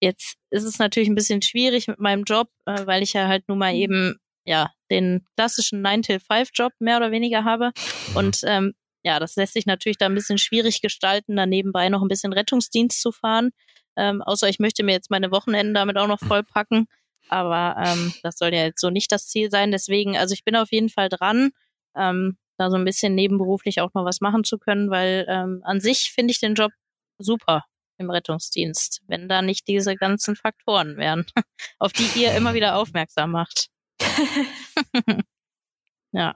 [0.01, 3.49] jetzt ist es natürlich ein bisschen schwierig mit meinem Job, äh, weil ich ja halt
[3.49, 7.73] nun mal eben ja den klassischen 9-till-5-Job mehr oder weniger habe.
[8.11, 8.17] Mhm.
[8.17, 12.03] Und ähm, ja, das lässt sich natürlich da ein bisschen schwierig gestalten, da nebenbei noch
[12.03, 13.51] ein bisschen Rettungsdienst zu fahren.
[13.97, 16.87] Ähm, außer ich möchte mir jetzt meine Wochenenden damit auch noch vollpacken.
[17.29, 19.71] Aber ähm, das soll ja jetzt so nicht das Ziel sein.
[19.71, 21.51] Deswegen, also ich bin auf jeden Fall dran,
[21.95, 25.81] ähm, da so ein bisschen nebenberuflich auch noch was machen zu können, weil ähm, an
[25.81, 26.73] sich finde ich den Job
[27.19, 27.65] super
[27.99, 31.27] im Rettungsdienst, wenn da nicht diese ganzen Faktoren wären,
[31.79, 33.69] auf die ihr immer wieder aufmerksam macht.
[36.13, 36.35] ja.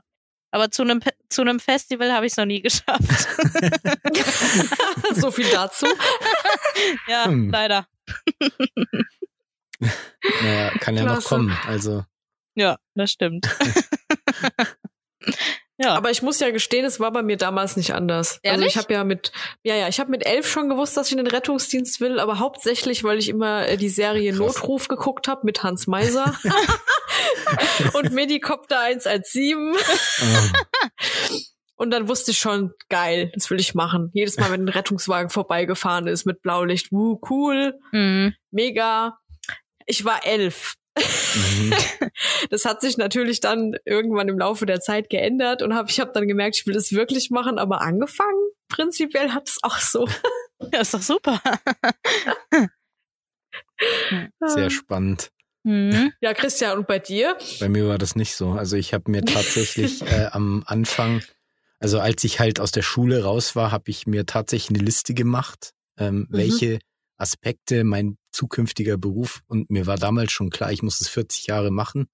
[0.51, 3.01] Aber zu einem zu einem Festival habe ich es noch nie geschafft.
[5.15, 5.87] so viel dazu.
[7.09, 7.51] ja, hm.
[7.51, 7.89] leider.
[10.43, 11.21] naja, kann ja Klasse.
[11.21, 11.59] noch kommen.
[11.67, 12.05] Also.
[12.55, 13.49] Ja, das stimmt.
[15.77, 15.95] Ja.
[15.95, 18.39] Aber ich muss ja gestehen, es war bei mir damals nicht anders.
[18.43, 18.65] Ehrlich?
[18.65, 21.13] Also ich habe ja mit, ja, ja, ich habe mit elf schon gewusst, dass ich
[21.13, 24.39] in den Rettungsdienst will, aber hauptsächlich, weil ich immer äh, die Serie Krass.
[24.39, 26.35] Notruf geguckt habe mit Hans Meiser
[27.95, 29.75] und Medikopter 117.
[31.77, 34.11] Und dann wusste ich schon, geil, das will ich machen.
[34.13, 38.35] Jedes Mal, wenn ein Rettungswagen vorbeigefahren ist mit Blaulicht, wuh, cool, mhm.
[38.53, 39.19] mega.
[39.87, 40.75] Ich war elf.
[40.97, 41.75] Mhm.
[42.51, 46.13] Das hat sich natürlich dann irgendwann im Laufe der Zeit geändert und hab, ich habe
[46.13, 50.09] dann gemerkt, ich will das wirklich machen, aber angefangen prinzipiell hat es auch so.
[50.73, 51.43] Ja, ist doch super.
[54.47, 55.31] Sehr spannend.
[55.65, 56.13] Mhm.
[56.21, 57.37] Ja, Christian, und bei dir?
[57.61, 58.53] Bei mir war das nicht so.
[58.53, 61.23] Also ich habe mir tatsächlich äh, am Anfang,
[61.81, 65.13] also als ich halt aus der Schule raus war, habe ich mir tatsächlich eine Liste
[65.13, 66.27] gemacht, ähm, mhm.
[66.31, 66.79] welche
[67.25, 71.71] Aspekte mein zukünftiger Beruf und mir war damals schon klar, ich muss es 40 Jahre
[71.71, 72.07] machen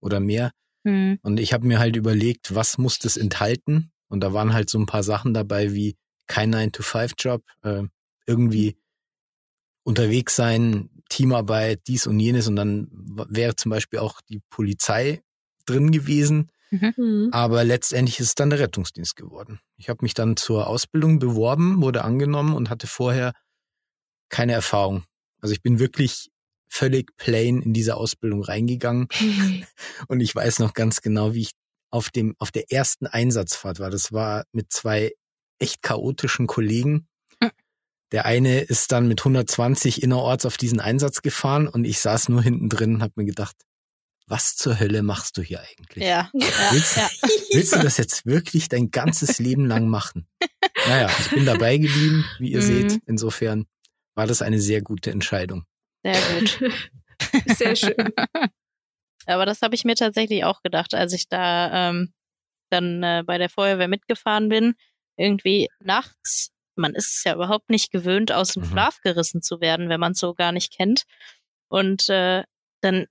[0.00, 0.50] oder mehr.
[0.82, 1.20] Mhm.
[1.22, 3.92] Und ich habe mir halt überlegt, was muss das enthalten?
[4.08, 5.96] Und da waren halt so ein paar Sachen dabei wie
[6.26, 7.84] kein 9-to-5-Job, äh,
[8.26, 8.76] irgendwie
[9.84, 12.48] unterwegs sein, Teamarbeit, dies und jenes.
[12.48, 12.88] Und dann
[13.28, 15.22] wäre zum Beispiel auch die Polizei
[15.66, 16.50] drin gewesen.
[16.70, 16.94] Mhm.
[16.96, 17.28] mhm.
[17.30, 19.60] Aber letztendlich ist es dann der Rettungsdienst geworden.
[19.76, 23.32] Ich habe mich dann zur Ausbildung beworben, wurde angenommen und hatte vorher
[24.28, 25.04] keine Erfahrung.
[25.40, 26.30] Also ich bin wirklich
[26.68, 29.08] völlig plain in diese Ausbildung reingegangen.
[30.08, 31.52] Und ich weiß noch ganz genau, wie ich
[31.90, 33.90] auf dem, auf der ersten Einsatzfahrt war.
[33.90, 35.12] Das war mit zwei
[35.58, 37.08] echt chaotischen Kollegen.
[38.12, 42.40] Der eine ist dann mit 120 innerorts auf diesen Einsatz gefahren und ich saß nur
[42.40, 43.56] hinten drin und habe mir gedacht,
[44.28, 46.04] was zur Hölle machst du hier eigentlich?
[46.04, 46.30] Ja.
[46.32, 47.08] Willst, ja.
[47.52, 50.26] willst du das jetzt wirklich dein ganzes Leben lang machen?
[50.88, 52.88] Naja, ich bin dabei geblieben, wie ihr mhm.
[52.88, 53.00] seht.
[53.06, 53.64] Insofern
[54.16, 55.64] war das eine sehr gute Entscheidung.
[56.02, 56.72] Sehr gut.
[57.56, 58.12] sehr schön.
[59.26, 62.12] Aber das habe ich mir tatsächlich auch gedacht, als ich da ähm,
[62.70, 64.74] dann äh, bei der Feuerwehr mitgefahren bin.
[65.16, 68.70] Irgendwie nachts, man ist es ja überhaupt nicht gewöhnt, aus dem mhm.
[68.70, 71.04] Schlaf gerissen zu werden, wenn man es so gar nicht kennt.
[71.68, 72.44] Und äh,
[72.80, 73.06] dann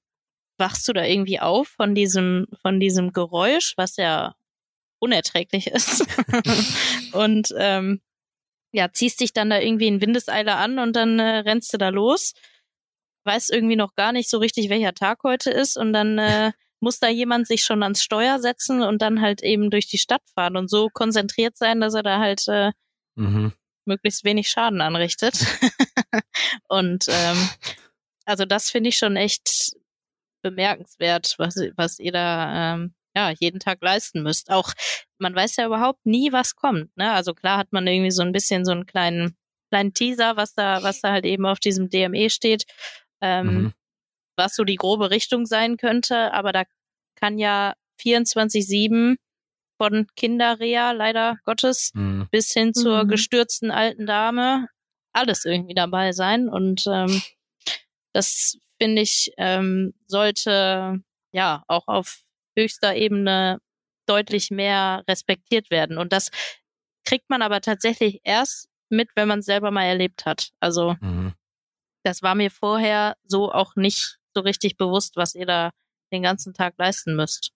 [0.57, 4.35] wachst du da irgendwie auf von diesem, von diesem Geräusch, was ja
[4.99, 6.05] unerträglich ist.
[7.13, 8.01] und ähm,
[8.75, 11.89] ja, ziehst dich dann da irgendwie in Windeseile an und dann äh, rennst du da
[11.89, 12.33] los.
[13.23, 16.51] Weißt irgendwie noch gar nicht so richtig, welcher Tag heute ist und dann äh,
[16.81, 20.21] muss da jemand sich schon ans Steuer setzen und dann halt eben durch die Stadt
[20.35, 22.73] fahren und so konzentriert sein, dass er da halt äh,
[23.15, 23.53] mhm.
[23.85, 25.35] möglichst wenig Schaden anrichtet.
[26.67, 27.49] und ähm,
[28.25, 29.77] also das finde ich schon echt
[30.41, 34.51] bemerkenswert, was, was ihr da ähm, ja, jeden Tag leisten müsst.
[34.51, 34.73] Auch
[35.17, 36.95] man weiß ja überhaupt nie, was kommt.
[36.97, 37.11] Ne?
[37.11, 39.37] Also klar hat man irgendwie so ein bisschen so einen kleinen,
[39.71, 42.65] kleinen Teaser, was da, was da halt eben auf diesem DME steht,
[43.21, 43.73] ähm, mhm.
[44.35, 46.63] was so die grobe Richtung sein könnte, aber da
[47.15, 49.15] kann ja 24-7
[49.77, 52.27] von Kinderrea, leider Gottes, mhm.
[52.31, 53.09] bis hin zur mhm.
[53.09, 54.67] gestürzten alten Dame
[55.13, 56.49] alles irgendwie dabei sein.
[56.49, 57.21] Und ähm,
[58.13, 61.01] das finde ich, ähm, sollte
[61.31, 62.24] ja auch auf
[62.55, 63.59] höchster Ebene
[64.05, 65.97] deutlich mehr respektiert werden.
[65.97, 66.29] Und das
[67.05, 70.51] kriegt man aber tatsächlich erst mit, wenn man es selber mal erlebt hat.
[70.59, 71.33] Also mhm.
[72.03, 75.71] das war mir vorher so auch nicht so richtig bewusst, was ihr da
[76.11, 77.51] den ganzen Tag leisten müsst.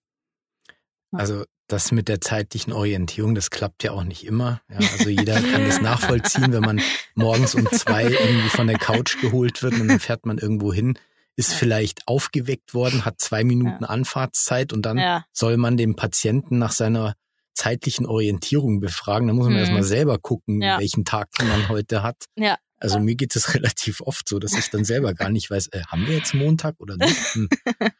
[1.12, 4.60] Also das mit der zeitlichen Orientierung, das klappt ja auch nicht immer.
[4.68, 6.80] Ja, also jeder kann das nachvollziehen, wenn man
[7.14, 10.98] morgens um zwei irgendwie von der Couch geholt wird und dann fährt man irgendwo hin
[11.36, 11.58] ist ja.
[11.58, 13.88] vielleicht aufgeweckt worden, hat zwei Minuten ja.
[13.88, 15.24] Anfahrtszeit und dann ja.
[15.32, 17.14] soll man den Patienten nach seiner
[17.54, 19.28] zeitlichen Orientierung befragen.
[19.28, 19.60] Da muss man mhm.
[19.60, 22.24] erstmal selber gucken, welchen Tag man heute hat.
[22.36, 22.56] Ja.
[22.80, 25.82] Also mir geht es relativ oft so, dass ich dann selber gar nicht weiß, äh,
[25.86, 27.34] haben wir jetzt Montag oder nicht?
[27.34, 27.48] Hm.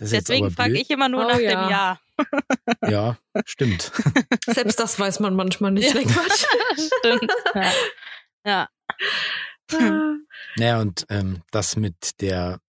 [0.00, 1.50] Deswegen frage ich immer nur oh, nach ja.
[1.50, 2.00] dem Jahr.
[2.88, 3.92] Ja, stimmt.
[4.46, 5.94] Selbst das weiß man manchmal nicht.
[5.94, 6.00] Ja.
[6.72, 7.32] stimmt.
[7.54, 7.72] Ja.
[8.46, 8.68] ja.
[10.56, 12.60] Naja, und ähm, das mit der,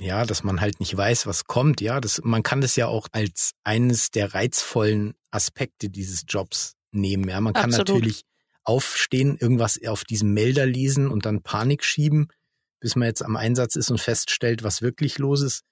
[0.00, 3.08] ja, dass man halt nicht weiß, was kommt, ja, das, man kann das ja auch
[3.12, 7.28] als eines der reizvollen Aspekte dieses Jobs nehmen.
[7.28, 7.88] Ja, man kann Absolut.
[7.88, 8.22] natürlich
[8.64, 12.28] aufstehen, irgendwas auf diesem Melder lesen und dann Panik schieben,
[12.80, 15.62] bis man jetzt am Einsatz ist und feststellt, was wirklich los ist.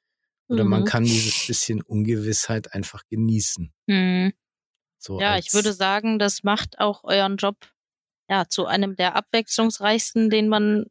[0.48, 0.70] Oder mhm.
[0.70, 3.72] man kann dieses bisschen Ungewissheit einfach genießen.
[3.86, 4.32] Mhm.
[4.98, 7.56] So ja, ich würde sagen, das macht auch euren Job
[8.28, 10.86] ja zu einem der abwechslungsreichsten, den man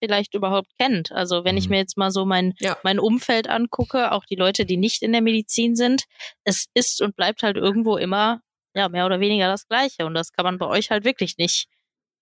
[0.00, 1.12] vielleicht überhaupt kennt.
[1.12, 1.58] Also wenn mhm.
[1.58, 2.76] ich mir jetzt mal so mein, ja.
[2.82, 6.04] mein Umfeld angucke, auch die Leute, die nicht in der Medizin sind,
[6.44, 8.40] es ist und bleibt halt irgendwo immer
[8.74, 10.04] ja mehr oder weniger das Gleiche.
[10.06, 11.68] Und das kann man bei euch halt wirklich nicht,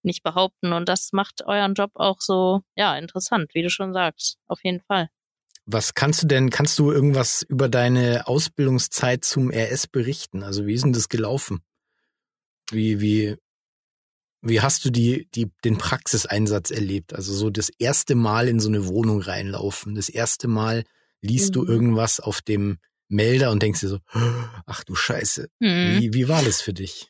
[0.03, 0.73] nicht behaupten.
[0.73, 4.39] Und das macht euren Job auch so, ja, interessant, wie du schon sagst.
[4.47, 5.09] Auf jeden Fall.
[5.65, 10.43] Was kannst du denn, kannst du irgendwas über deine Ausbildungszeit zum RS berichten?
[10.43, 11.63] Also wie ist denn das gelaufen?
[12.71, 13.37] Wie, wie,
[14.43, 17.15] wie hast du die, die, den Praxiseinsatz erlebt?
[17.15, 20.85] Also so das erste Mal in so eine Wohnung reinlaufen, das erste Mal
[21.21, 21.53] liest mhm.
[21.53, 22.79] du irgendwas auf dem
[23.09, 23.99] Melder und denkst dir so,
[24.67, 25.49] ach du Scheiße.
[25.61, 26.01] Mhm.
[26.01, 27.09] Wie, wie war das für dich?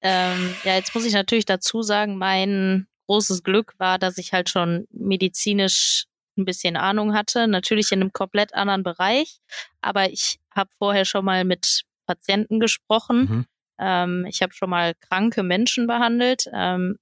[0.00, 4.48] Ähm, ja, jetzt muss ich natürlich dazu sagen, mein großes Glück war, dass ich halt
[4.48, 6.06] schon medizinisch
[6.36, 7.48] ein bisschen Ahnung hatte.
[7.48, 9.38] Natürlich in einem komplett anderen Bereich,
[9.80, 13.18] aber ich habe vorher schon mal mit Patienten gesprochen.
[13.20, 13.46] Mhm.
[13.78, 16.98] Ähm, ich habe schon mal kranke Menschen behandelt, ähm,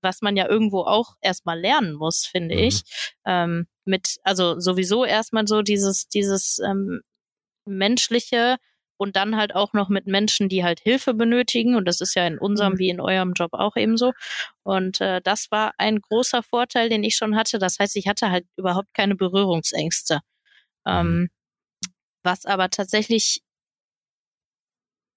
[0.00, 2.62] was man ja irgendwo auch erstmal lernen muss, finde mhm.
[2.62, 2.82] ich.
[3.24, 7.00] Ähm, mit, also sowieso erstmal so dieses, dieses ähm,
[7.64, 8.56] menschliche
[8.98, 11.76] und dann halt auch noch mit Menschen, die halt Hilfe benötigen.
[11.76, 12.78] Und das ist ja in unserem mhm.
[12.78, 14.12] wie in eurem Job auch ebenso.
[14.64, 17.58] Und äh, das war ein großer Vorteil, den ich schon hatte.
[17.58, 20.20] Das heißt, ich hatte halt überhaupt keine Berührungsängste.
[20.86, 21.30] Ähm, mhm.
[22.22, 23.42] was aber tatsächlich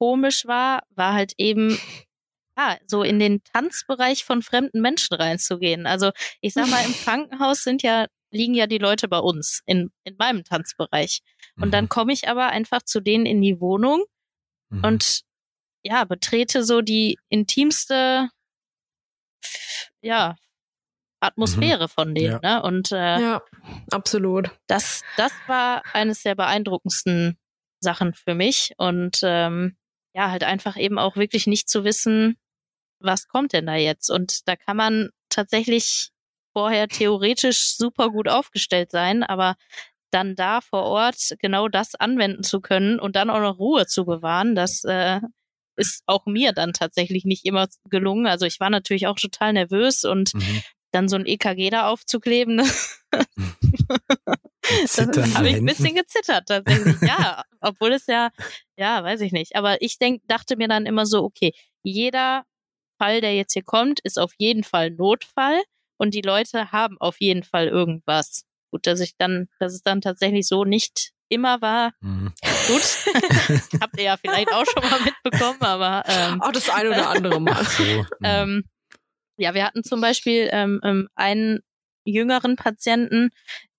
[0.02, 1.78] komisch war, war halt eben
[2.58, 5.86] ja, so in den Tanzbereich von fremden Menschen reinzugehen.
[5.86, 6.10] Also
[6.42, 10.16] ich sag mal, im Krankenhaus sind ja liegen ja die Leute bei uns in, in
[10.18, 11.22] meinem Tanzbereich.
[11.58, 11.72] Und mhm.
[11.72, 14.04] dann komme ich aber einfach zu denen in die Wohnung
[14.70, 14.84] mhm.
[14.84, 15.22] und
[15.84, 18.30] ja, betrete so die intimste,
[20.02, 20.36] ja,
[21.20, 21.90] Atmosphäre mhm.
[21.90, 22.40] von denen.
[22.42, 22.56] Ja.
[22.56, 22.64] Ne?
[22.64, 23.42] Und äh, ja,
[23.92, 24.50] absolut.
[24.66, 27.38] Das, das war eines der beeindruckendsten
[27.82, 28.74] Sachen für mich.
[28.78, 29.78] Und ähm,
[30.14, 32.38] ja, halt einfach eben auch wirklich nicht zu wissen,
[33.00, 34.10] was kommt denn da jetzt?
[34.10, 36.10] Und da kann man tatsächlich
[36.54, 39.56] vorher theoretisch super gut aufgestellt sein, aber
[40.12, 44.06] dann da vor Ort genau das anwenden zu können und dann auch noch Ruhe zu
[44.06, 45.22] bewahren, das äh,
[45.78, 48.28] ist auch mir dann tatsächlich nicht immer gelungen.
[48.28, 50.62] Also ich war natürlich auch total nervös und mhm.
[50.92, 52.62] dann so ein EKG da aufzukleben,
[54.98, 55.34] ne?
[55.36, 56.96] habe ich ein bisschen gezittert tatsächlich.
[57.02, 58.30] Ja, obwohl es ja,
[58.78, 59.56] ja, weiß ich nicht.
[59.56, 61.54] Aber ich denk, dachte mir dann immer so, okay,
[61.84, 62.44] jeder
[62.98, 65.62] Fall, der jetzt hier kommt, ist auf jeden Fall Notfall
[65.98, 68.44] und die Leute haben auf jeden Fall irgendwas.
[68.72, 71.94] Gut, dass ich dann, dass es dann tatsächlich so nicht immer war.
[72.02, 72.32] Mhm.
[72.68, 72.82] Gut.
[73.82, 77.40] Habt ihr ja vielleicht auch schon mal mitbekommen, aber ähm, auch das eine oder andere
[77.40, 77.64] Mal.
[77.66, 77.84] So.
[77.84, 78.06] Mhm.
[78.24, 78.64] ähm,
[79.38, 81.62] ja, wir hatten zum Beispiel ähm, ähm, einen
[82.12, 83.30] jüngeren Patienten,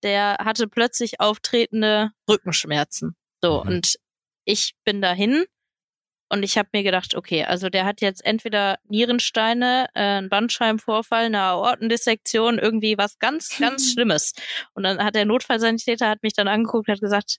[0.03, 3.17] der hatte plötzlich auftretende Rückenschmerzen.
[3.41, 3.71] So, mhm.
[3.71, 3.97] und
[4.45, 5.45] ich bin dahin
[6.33, 11.27] und ich habe mir gedacht, okay, also der hat jetzt entweder Nierensteine, äh, einen Bandscheibenvorfall,
[11.27, 14.33] eine Aortendissektion, irgendwie was ganz, ganz Schlimmes.
[14.73, 17.37] Und dann hat der Notfallsanitäter hat mich dann angeguckt und hat gesagt,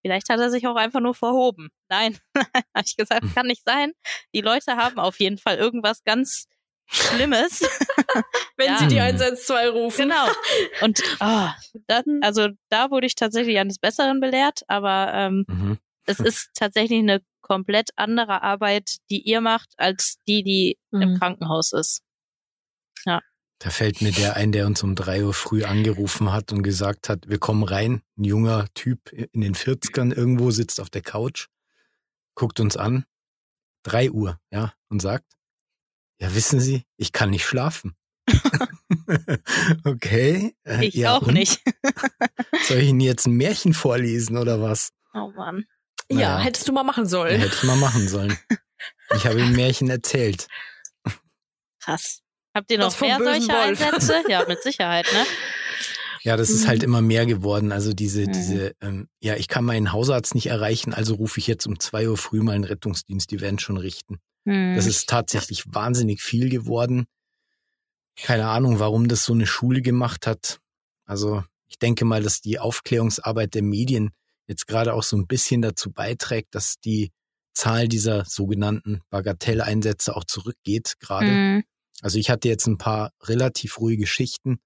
[0.00, 1.70] vielleicht hat er sich auch einfach nur verhoben.
[1.88, 3.34] Nein, habe ich gesagt, hm.
[3.34, 3.92] kann nicht sein.
[4.32, 6.46] Die Leute haben auf jeden Fall irgendwas ganz
[6.86, 7.60] Schlimmes.
[8.56, 8.78] Wenn ja.
[8.78, 10.08] sie die 112 rufen.
[10.08, 10.26] Genau.
[10.82, 11.48] Und oh,
[11.86, 15.78] das, also da wurde ich tatsächlich eines Besseren belehrt, aber ähm, mhm.
[16.06, 21.02] es ist tatsächlich eine komplett andere Arbeit, die ihr macht, als die, die mhm.
[21.02, 22.02] im Krankenhaus ist.
[23.04, 23.20] Ja.
[23.58, 27.08] Da fällt mir der ein, der uns um drei Uhr früh angerufen hat und gesagt
[27.08, 28.02] hat, wir kommen rein.
[28.18, 31.46] Ein junger Typ in den 40ern irgendwo sitzt auf der Couch,
[32.34, 33.04] guckt uns an.
[33.82, 35.35] Drei Uhr, ja, und sagt,
[36.18, 37.94] ja, wissen Sie, ich kann nicht schlafen.
[39.84, 40.54] okay.
[40.64, 41.34] Äh, ich ja, auch und?
[41.34, 41.62] nicht.
[42.64, 44.90] Soll ich Ihnen jetzt ein Märchen vorlesen oder was?
[45.14, 45.64] Oh Mann.
[46.08, 46.38] Naja.
[46.38, 47.40] Ja, hättest du mal machen sollen.
[47.40, 48.36] Ja, hätte ich mal machen sollen.
[49.14, 50.46] Ich habe ihm Märchen erzählt.
[51.80, 52.22] Krass.
[52.54, 53.80] Habt ihr noch mehr solche Wolf.
[53.82, 54.22] Einsätze?
[54.28, 55.24] Ja, mit Sicherheit, ne?
[56.22, 56.84] Ja, das ist halt mhm.
[56.84, 57.70] immer mehr geworden.
[57.70, 58.32] Also diese, mhm.
[58.32, 62.08] diese, ähm, ja, ich kann meinen Hausarzt nicht erreichen, also rufe ich jetzt um zwei
[62.08, 64.18] Uhr früh mal einen Rettungsdienst, die werden schon richten.
[64.76, 67.06] Das ist tatsächlich wahnsinnig viel geworden.
[68.22, 70.58] keine Ahnung, warum das so eine Schule gemacht hat.
[71.04, 74.10] Also ich denke mal, dass die Aufklärungsarbeit der Medien
[74.46, 77.12] jetzt gerade auch so ein bisschen dazu beiträgt, dass die
[77.52, 81.26] Zahl dieser sogenannten Bagatelleinsätze auch zurückgeht gerade.
[81.26, 81.64] Mhm.
[82.00, 84.58] Also ich hatte jetzt ein paar relativ ruhige Geschichten,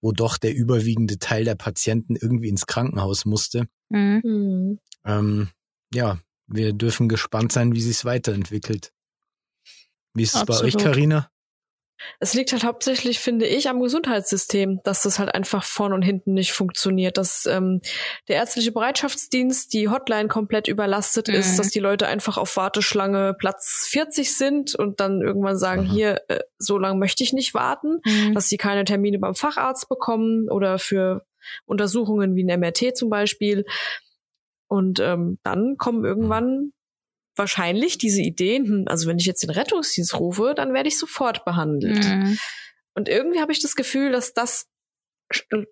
[0.00, 3.66] wo doch der überwiegende Teil der Patienten irgendwie ins Krankenhaus musste.
[3.88, 4.78] Mhm.
[5.04, 5.48] Ähm,
[5.92, 8.92] ja, wir dürfen gespannt sein, wie sich es weiterentwickelt.
[10.14, 11.28] Wie ist es bei euch, Karina?
[12.20, 16.34] Es liegt halt hauptsächlich, finde ich, am Gesundheitssystem, dass das halt einfach vorn und hinten
[16.34, 17.80] nicht funktioniert, dass ähm,
[18.28, 21.34] der ärztliche Bereitschaftsdienst die Hotline komplett überlastet mhm.
[21.34, 25.90] ist, dass die Leute einfach auf Warteschlange Platz 40 sind und dann irgendwann sagen, mhm.
[25.90, 28.34] hier, äh, so lange möchte ich nicht warten, mhm.
[28.34, 31.24] dass sie keine Termine beim Facharzt bekommen oder für
[31.64, 33.64] Untersuchungen wie ein MRT zum Beispiel.
[34.66, 36.72] Und ähm, dann kommen irgendwann
[37.36, 41.44] wahrscheinlich diese Ideen, hm, also wenn ich jetzt den Rettungsdienst rufe, dann werde ich sofort
[41.44, 42.04] behandelt.
[42.04, 42.38] Mhm.
[42.94, 44.68] Und irgendwie habe ich das Gefühl, dass das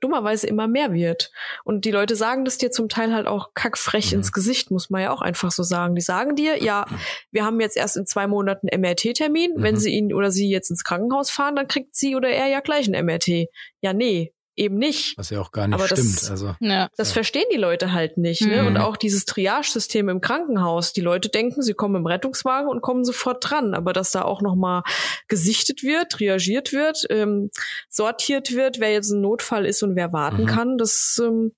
[0.01, 1.31] dummerweise immer mehr wird.
[1.65, 4.19] Und die Leute sagen das dir zum Teil halt auch kackfrech mhm.
[4.19, 5.95] ins Gesicht, muss man ja auch einfach so sagen.
[5.95, 6.87] Die sagen dir, ja,
[7.31, 9.55] wir haben jetzt erst in zwei Monaten MRT-Termin.
[9.57, 9.63] Mhm.
[9.63, 12.61] Wenn sie ihn oder sie jetzt ins Krankenhaus fahren, dann kriegt sie oder er ja
[12.61, 13.49] gleich ein MRT.
[13.81, 15.17] Ja, nee, eben nicht.
[15.19, 16.23] Was ja auch gar nicht Aber stimmt.
[16.23, 16.89] Das, also, ja.
[16.97, 17.15] das ja.
[17.15, 18.43] verstehen die Leute halt nicht.
[18.43, 18.63] Ne?
[18.63, 18.69] Mhm.
[18.69, 20.93] Und auch dieses Triage-System im Krankenhaus.
[20.93, 23.75] Die Leute denken, sie kommen im Rettungswagen und kommen sofort dran.
[23.75, 24.83] Aber dass da auch nochmal
[25.29, 27.51] gesichtet wird, triagiert wird, ähm,
[27.89, 30.47] sortiert wird, wer jetzt ein Notfall ist und wer warten mhm.
[30.47, 31.53] kann, das ähm,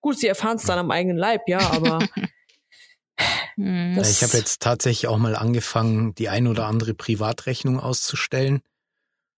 [0.00, 1.98] gut, sie erfahren es dann am eigenen Leib, ja, aber
[3.56, 3.98] mhm.
[4.00, 8.62] ich habe jetzt tatsächlich auch mal angefangen, die ein oder andere Privatrechnung auszustellen.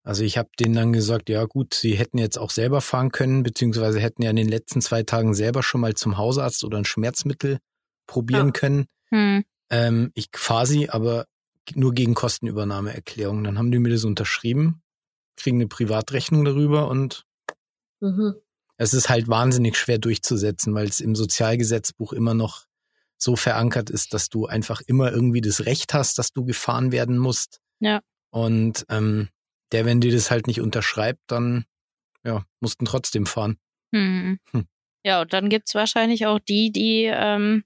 [0.04, 3.44] Also ich habe denen dann gesagt, ja gut, sie hätten jetzt auch selber fahren können,
[3.44, 6.84] beziehungsweise hätten ja in den letzten zwei Tagen selber schon mal zum Hausarzt oder ein
[6.84, 7.58] Schmerzmittel
[8.06, 8.52] probieren ja.
[8.52, 8.86] können.
[9.10, 9.44] Hm.
[9.70, 11.26] Ähm, ich fahre sie, aber
[11.74, 13.44] nur gegen Kostenübernahmeerklärung.
[13.44, 14.82] Dann haben die mir das unterschrieben,
[15.36, 17.24] kriegen eine Privatrechnung darüber und
[18.00, 18.34] mhm.
[18.76, 22.66] es ist halt wahnsinnig schwer durchzusetzen, weil es im Sozialgesetzbuch immer noch
[23.16, 27.18] so verankert ist, dass du einfach immer irgendwie das Recht hast, dass du gefahren werden
[27.18, 27.60] musst.
[27.78, 28.00] Ja.
[28.30, 29.28] Und ähm,
[29.72, 31.64] der, wenn dir das halt nicht unterschreibt, dann
[32.24, 33.58] ja, mussten trotzdem fahren.
[33.94, 34.38] Hm.
[34.52, 34.66] Hm.
[35.04, 37.64] Ja, und dann gibt's wahrscheinlich auch die, die, ähm,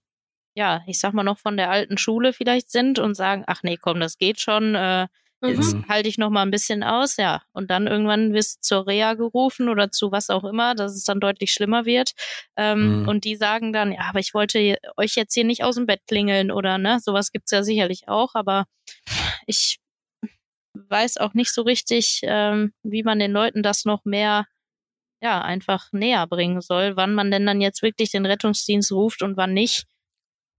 [0.55, 3.77] ja, ich sag mal noch von der alten Schule vielleicht sind und sagen, ach nee,
[3.77, 5.07] komm, das geht schon, äh,
[5.43, 5.89] jetzt mhm.
[5.89, 7.43] halte ich noch mal ein bisschen aus, ja.
[7.53, 11.05] Und dann irgendwann wirst du zur Reha gerufen oder zu was auch immer, dass es
[11.05, 12.13] dann deutlich schlimmer wird.
[12.57, 13.09] Ähm, mhm.
[13.09, 16.01] Und die sagen dann, ja, aber ich wollte euch jetzt hier nicht aus dem Bett
[16.09, 18.65] klingeln oder ne, sowas gibt's ja sicherlich auch, aber
[19.47, 19.79] ich
[20.89, 24.47] weiß auch nicht so richtig, ähm, wie man den Leuten das noch mehr
[25.23, 29.37] ja, einfach näher bringen soll, wann man denn dann jetzt wirklich den Rettungsdienst ruft und
[29.37, 29.85] wann nicht.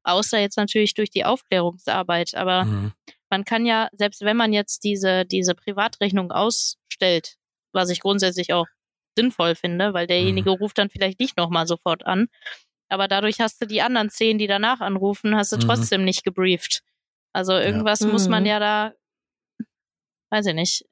[0.03, 2.33] Außer jetzt natürlich durch die Aufklärungsarbeit.
[2.33, 2.93] Aber mhm.
[3.29, 7.35] man kann ja, selbst wenn man jetzt diese, diese Privatrechnung ausstellt,
[7.71, 8.67] was ich grundsätzlich auch
[9.17, 10.57] sinnvoll finde, weil derjenige mhm.
[10.57, 12.27] ruft dann vielleicht nicht nochmal sofort an.
[12.89, 15.61] Aber dadurch hast du die anderen zehn, die danach anrufen, hast du mhm.
[15.61, 16.83] trotzdem nicht gebrieft.
[17.33, 18.07] Also irgendwas ja.
[18.07, 18.49] muss man mhm.
[18.49, 18.93] ja da
[20.29, 20.85] weiß ich nicht,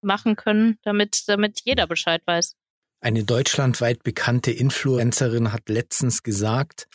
[0.00, 2.54] machen können, damit, damit jeder Bescheid weiß.
[3.00, 6.88] Eine deutschlandweit bekannte Influencerin hat letztens gesagt,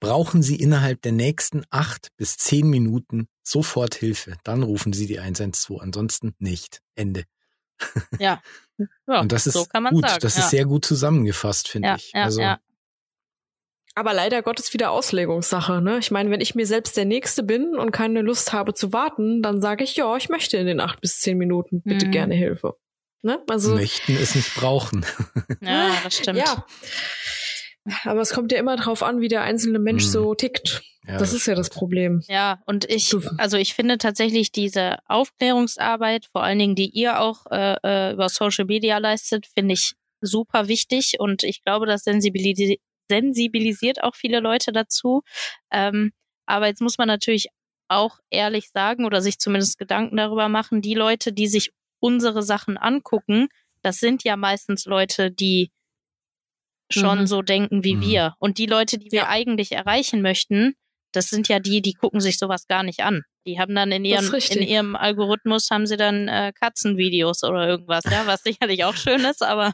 [0.00, 4.36] brauchen Sie innerhalb der nächsten acht bis zehn Minuten sofort Hilfe.
[4.44, 6.82] Dann rufen Sie die 112, ansonsten nicht.
[6.94, 7.24] Ende.
[8.18, 8.42] Ja.
[9.06, 10.08] ja Und das ist so gut.
[10.08, 10.20] Sagen.
[10.20, 10.42] Das ja.
[10.42, 12.12] ist sehr gut zusammengefasst, finde ja, ich.
[12.12, 12.60] Ja, also, ja.
[13.96, 15.80] Aber leider Gottes wieder Auslegungssache.
[15.80, 15.98] Ne?
[15.98, 19.40] Ich meine, wenn ich mir selbst der Nächste bin und keine Lust habe zu warten,
[19.40, 22.10] dann sage ich, ja, ich möchte in den acht bis zehn Minuten bitte mhm.
[22.10, 22.74] gerne Hilfe.
[23.22, 23.42] Ne?
[23.48, 25.04] Also, Möchten es nicht brauchen.
[25.62, 26.38] Ja, das stimmt.
[26.38, 26.66] Ja.
[28.04, 30.10] Aber es kommt ja immer darauf an, wie der einzelne Mensch mhm.
[30.10, 30.82] so tickt.
[31.06, 32.22] Ja, das, das ist ja das Problem.
[32.28, 37.46] Ja, und ich, also ich finde tatsächlich diese Aufklärungsarbeit, vor allen Dingen, die ihr auch
[37.50, 42.80] äh, äh über Social Media leistet, finde ich super wichtig und ich glaube, das sensibilisiert
[43.08, 45.22] sensibilisiert auch viele Leute dazu.
[45.70, 46.12] Ähm,
[46.46, 47.48] aber jetzt muss man natürlich
[47.88, 52.76] auch ehrlich sagen oder sich zumindest Gedanken darüber machen, die Leute, die sich unsere Sachen
[52.76, 53.48] angucken,
[53.82, 55.70] das sind ja meistens Leute, die
[56.90, 57.26] schon mhm.
[57.26, 58.00] so denken wie mhm.
[58.02, 58.34] wir.
[58.38, 59.28] Und die Leute, die wir ja.
[59.28, 60.74] eigentlich erreichen möchten,
[61.16, 63.22] das sind ja die, die gucken sich sowas gar nicht an.
[63.46, 68.04] Die haben dann in ihrem, in ihrem Algorithmus haben sie dann äh, Katzenvideos oder irgendwas,
[68.04, 69.72] ja, was sicherlich auch schön ist, aber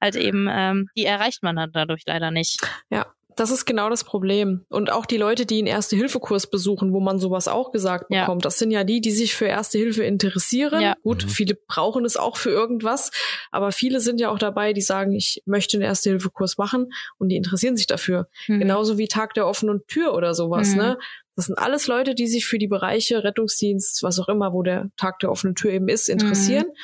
[0.00, 2.60] halt eben, ähm, die erreicht man dann dadurch leider nicht.
[2.90, 3.06] Ja,
[3.36, 4.64] das ist genau das Problem.
[4.68, 8.46] Und auch die Leute, die einen Erste-Hilfe-Kurs besuchen, wo man sowas auch gesagt bekommt, ja.
[8.46, 10.80] das sind ja die, die sich für Erste Hilfe interessieren.
[10.80, 10.94] Ja.
[11.02, 11.28] Gut, mhm.
[11.28, 13.10] viele brauchen es auch für irgendwas,
[13.50, 17.36] aber viele sind ja auch dabei, die sagen, ich möchte einen Erste-Hilfe-Kurs machen und die
[17.36, 18.28] interessieren sich dafür.
[18.48, 18.60] Mhm.
[18.60, 20.76] Genauso wie Tag der offenen Tür oder sowas, mhm.
[20.76, 20.98] ne?
[21.36, 24.90] Das sind alles Leute, die sich für die Bereiche Rettungsdienst, was auch immer, wo der
[24.96, 26.74] Tag der offenen Tür eben ist, interessieren mhm.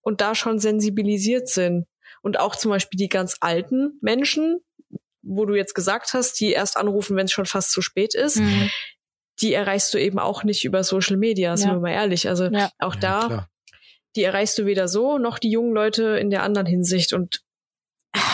[0.00, 1.86] und da schon sensibilisiert sind.
[2.22, 4.58] Und auch zum Beispiel die ganz alten Menschen,
[5.26, 8.36] wo du jetzt gesagt hast, die erst anrufen, wenn es schon fast zu spät ist,
[8.36, 8.70] mhm.
[9.40, 11.56] die erreichst du eben auch nicht über Social Media, ja.
[11.56, 12.28] sind wir mal ehrlich.
[12.28, 12.70] Also ja.
[12.78, 13.50] auch ja, da, klar.
[14.14, 17.12] die erreichst du weder so noch die jungen Leute in der anderen Hinsicht.
[17.12, 17.42] Und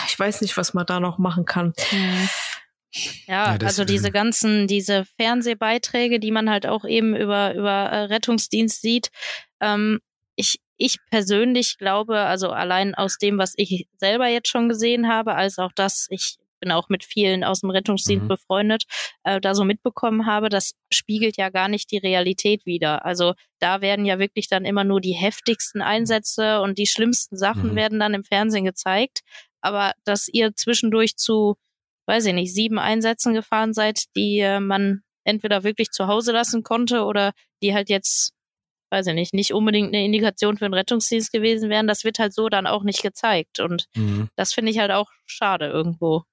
[0.07, 1.73] ich weiß nicht, was man da noch machen kann.
[1.91, 2.29] Mhm.
[3.27, 8.03] Ja, ja also diese ganzen, diese Fernsehbeiträge, die man halt auch eben über, über äh,
[8.03, 9.09] Rettungsdienst sieht.
[9.59, 9.99] Ähm,
[10.35, 15.35] ich, ich persönlich glaube, also allein aus dem, was ich selber jetzt schon gesehen habe,
[15.35, 18.29] als auch das, ich bin auch mit vielen aus dem Rettungsdienst mhm.
[18.29, 18.83] befreundet,
[19.23, 23.05] äh, da so mitbekommen habe, das spiegelt ja gar nicht die Realität wider.
[23.05, 27.71] Also da werden ja wirklich dann immer nur die heftigsten Einsätze und die schlimmsten Sachen
[27.71, 27.75] mhm.
[27.75, 29.21] werden dann im Fernsehen gezeigt.
[29.61, 31.55] Aber dass ihr zwischendurch zu
[32.05, 36.63] weiß ich nicht, sieben Einsätzen gefahren seid, die äh, man entweder wirklich zu Hause lassen
[36.63, 38.33] konnte oder die halt jetzt,
[38.91, 42.33] weiß ich nicht, nicht unbedingt eine Indikation für einen Rettungsdienst gewesen wären, das wird halt
[42.33, 43.59] so dann auch nicht gezeigt.
[43.59, 44.29] Und mhm.
[44.35, 46.23] das finde ich halt auch schade irgendwo.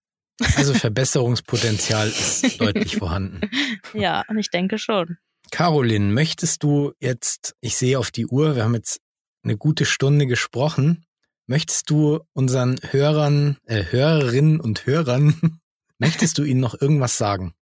[0.56, 3.40] Also Verbesserungspotenzial ist deutlich vorhanden.
[3.94, 5.18] Ja, ich denke schon.
[5.50, 9.00] Caroline, möchtest du jetzt, ich sehe auf die Uhr, wir haben jetzt
[9.42, 11.04] eine gute Stunde gesprochen.
[11.46, 15.58] Möchtest du unseren Hörern, äh, Hörerinnen und Hörern,
[15.98, 17.54] möchtest du ihnen noch irgendwas sagen?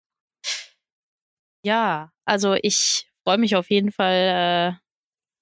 [1.63, 4.86] Ja, also ich freue mich auf jeden Fall äh,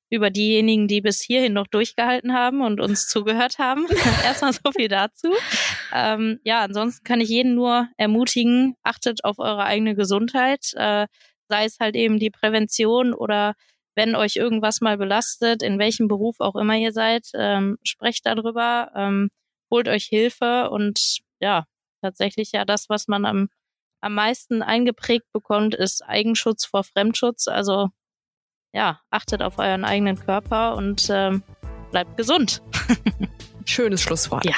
[0.10, 3.88] über diejenigen, die bis hierhin noch durchgehalten haben und uns zugehört haben.
[4.24, 5.34] Erstmal so viel dazu.
[5.94, 11.08] Ähm, ja, ansonsten kann ich jeden nur ermutigen, achtet auf eure eigene Gesundheit, äh,
[11.50, 13.54] sei es halt eben die Prävention oder
[13.96, 18.92] wenn euch irgendwas mal belastet, in welchem Beruf auch immer ihr seid, ähm, sprecht darüber,
[18.96, 19.30] ähm,
[19.72, 21.66] holt euch Hilfe und ja,
[22.02, 23.48] tatsächlich ja das, was man am,
[24.02, 27.48] am meisten eingeprägt bekommt, ist Eigenschutz vor Fremdschutz.
[27.48, 27.90] Also
[28.76, 31.44] ja, achtet auf euren eigenen Körper und ähm,
[31.92, 32.62] bleibt gesund.
[33.66, 34.46] Schönes Schlusswort.
[34.46, 34.56] Ja.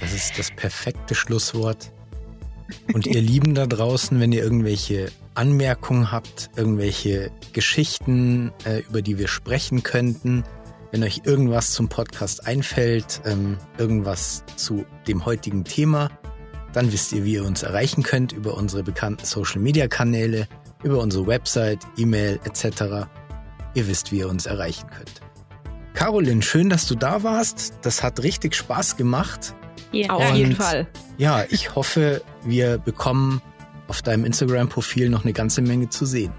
[0.00, 1.92] Das ist das perfekte Schlusswort.
[2.94, 9.18] Und ihr Lieben da draußen, wenn ihr irgendwelche Anmerkungen habt, irgendwelche Geschichten, äh, über die
[9.18, 10.42] wir sprechen könnten,
[10.90, 16.10] wenn euch irgendwas zum Podcast einfällt, ähm, irgendwas zu dem heutigen Thema,
[16.72, 20.48] dann wisst ihr, wie ihr uns erreichen könnt über unsere bekannten Social-Media-Kanäle,
[20.82, 23.06] über unsere Website, E-Mail etc.
[23.76, 25.20] Ihr wisst, wie ihr uns erreichen könnt.
[25.92, 27.74] Caroline, schön, dass du da warst.
[27.82, 29.54] Das hat richtig Spaß gemacht.
[29.92, 30.86] Ja, auf jeden Fall.
[31.18, 33.42] Ja, ich hoffe, wir bekommen
[33.88, 36.32] auf deinem Instagram-Profil noch eine ganze Menge zu sehen.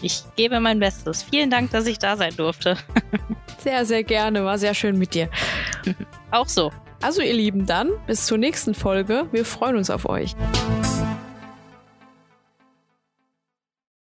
[0.00, 1.24] Ich gebe mein Bestes.
[1.24, 2.78] Vielen Dank, dass ich da sein durfte.
[3.58, 4.44] Sehr, sehr gerne.
[4.44, 5.28] War sehr schön mit dir.
[6.30, 6.70] Auch so.
[7.02, 9.26] Also ihr Lieben, dann bis zur nächsten Folge.
[9.32, 10.36] Wir freuen uns auf euch.